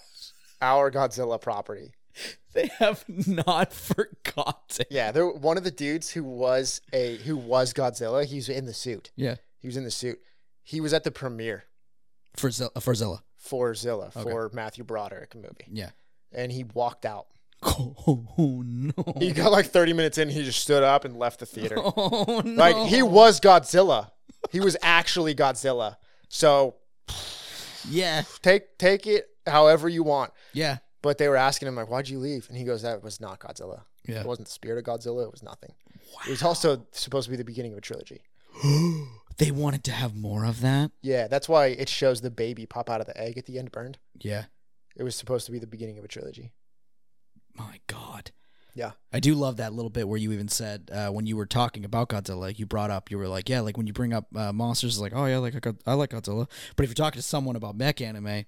[0.61, 1.93] our Godzilla property.
[2.55, 4.87] they have not forgotten.
[4.91, 8.25] Yeah, there one of the dudes who was a who was Godzilla.
[8.25, 9.11] He's in the suit.
[9.17, 9.37] Yeah.
[9.61, 10.21] He was in the suit.
[10.63, 11.65] He was at the premiere
[12.37, 12.71] For Zilla.
[12.77, 13.23] Uh, for Zilla.
[13.37, 14.23] for Zilla Okay.
[14.23, 15.91] for Matthew Broderick movie, Yeah.
[16.33, 17.27] and he walked out.
[17.63, 18.93] Oh no!
[19.19, 21.77] He got like 30 minutes in, he just stood up and left the theater.
[21.79, 22.53] Oh no!
[22.55, 24.11] Like he was Godzilla.
[24.53, 25.97] He was actually Godzilla.
[26.29, 26.77] So
[27.89, 30.33] Yeah, take take it however you want.
[30.53, 33.21] yeah, But they were asking him like, "Why'd you leave?" And he goes, "That was
[33.21, 33.83] not Godzilla.
[34.07, 34.21] yeah.
[34.21, 35.25] It wasn't the spirit of Godzilla.
[35.25, 35.75] It was nothing.
[36.27, 38.23] It was also supposed to be the beginning of a trilogy.
[39.39, 40.91] they wanted to have more of that.
[41.03, 43.71] Yeah, that's why it shows the baby pop out of the egg at the end
[43.73, 43.99] burned.
[44.19, 44.45] Yeah.
[44.97, 46.53] It was supposed to be the beginning of a trilogy.
[47.55, 48.33] My God.
[48.75, 48.93] Yeah.
[49.13, 51.85] I do love that little bit where you even said uh, when you were talking
[51.85, 54.27] about Godzilla, like you brought up, you were like, yeah, like when you bring up
[54.37, 56.49] uh, monsters, it's like, oh yeah, like I, got, I like Godzilla.
[56.77, 58.45] But if you're talking to someone about mech anime,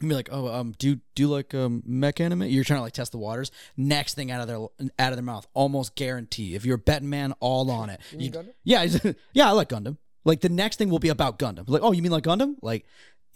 [0.00, 2.42] you'd be like, oh, um, do you, do like um mech anime?
[2.44, 3.50] You're trying to like test the waters.
[3.76, 4.58] Next thing out of their
[4.98, 6.54] out of their mouth, almost guarantee.
[6.54, 8.00] If you're a betting man, all on it.
[8.12, 8.52] You mean You- Gundam?
[8.64, 9.96] yeah, yeah, I like Gundam.
[10.24, 11.64] Like the next thing will be about Gundam.
[11.68, 12.56] Like, oh, you mean like Gundam?
[12.62, 12.84] Like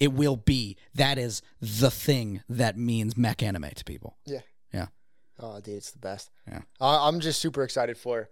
[0.01, 0.77] it will be.
[0.95, 4.16] That is the thing that means mech anime to people.
[4.27, 4.41] Yeah.
[4.73, 4.86] Yeah.
[5.41, 6.31] Oh, dude, it's the best.
[6.49, 6.62] Yeah.
[6.81, 8.28] Uh, I'm just super excited for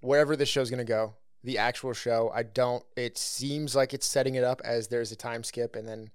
[0.00, 1.14] wherever this show's gonna go.
[1.44, 2.82] The actual show, I don't.
[2.96, 6.10] It seems like it's setting it up as there's a time skip, and then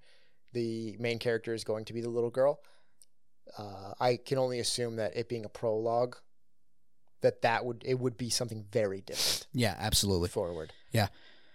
[0.52, 2.60] the main character is going to be the little girl.
[3.58, 6.16] Uh, I can only assume that it being a prologue,
[7.20, 10.28] that that would it would be something very different Yeah, absolutely.
[10.28, 10.72] forward.
[10.90, 11.08] Yeah.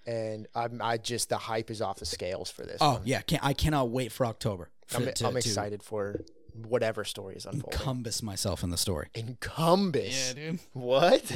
[0.05, 2.77] And I'm I just the hype is off the scales for this.
[2.79, 3.01] Oh one.
[3.05, 4.69] yeah, can I cannot wait for October.
[4.87, 6.21] For, I'm, to, I'm to excited for
[6.53, 7.77] whatever story is unfolding.
[7.79, 9.09] encompass myself in the story.
[9.15, 10.33] Encompass.
[10.37, 10.59] Yeah, dude.
[10.73, 11.29] What?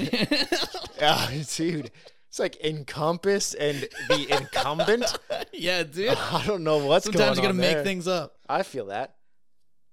[0.98, 1.92] yeah, dude.
[2.32, 5.20] It's like encompass and the incumbent.
[5.52, 6.10] yeah, dude.
[6.32, 7.36] I don't know what's Sometimes going on.
[7.36, 8.38] Sometimes you gotta make things up.
[8.48, 9.16] I feel that.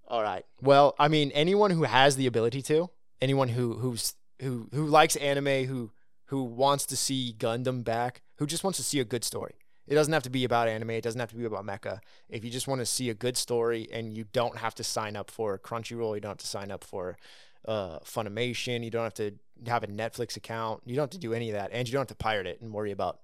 [0.07, 0.45] All right.
[0.63, 2.91] Well, I mean, anyone who has the ability to,
[3.21, 5.91] anyone who who's who who likes anime, who
[6.27, 9.57] who wants to see Gundam back, who just wants to see a good story.
[9.89, 10.91] It doesn't have to be about anime.
[10.91, 11.99] It doesn't have to be about mecha.
[12.29, 15.17] If you just want to see a good story, and you don't have to sign
[15.17, 17.17] up for Crunchyroll, you don't have to sign up for
[17.69, 19.33] uh, Funimation, you don't have to
[19.67, 22.01] have a Netflix account, you don't have to do any of that, and you don't
[22.01, 23.21] have to pirate it and worry about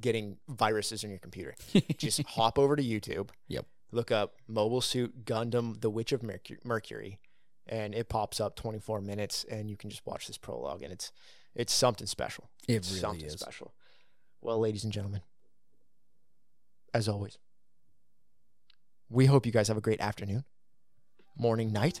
[0.00, 1.54] getting viruses in your computer.
[1.98, 3.30] just hop over to YouTube.
[3.48, 3.66] Yep.
[3.92, 7.18] Look up Mobile Suit Gundam: The Witch of Mercu- Mercury,
[7.66, 11.12] and it pops up 24 minutes, and you can just watch this prologue, and it's
[11.54, 12.48] it's something special.
[12.68, 13.32] It It's really something is.
[13.40, 13.74] special.
[14.40, 15.20] Well, ladies and gentlemen,
[16.94, 17.36] as always,
[19.08, 20.44] we hope you guys have a great afternoon,
[21.36, 22.00] morning, night,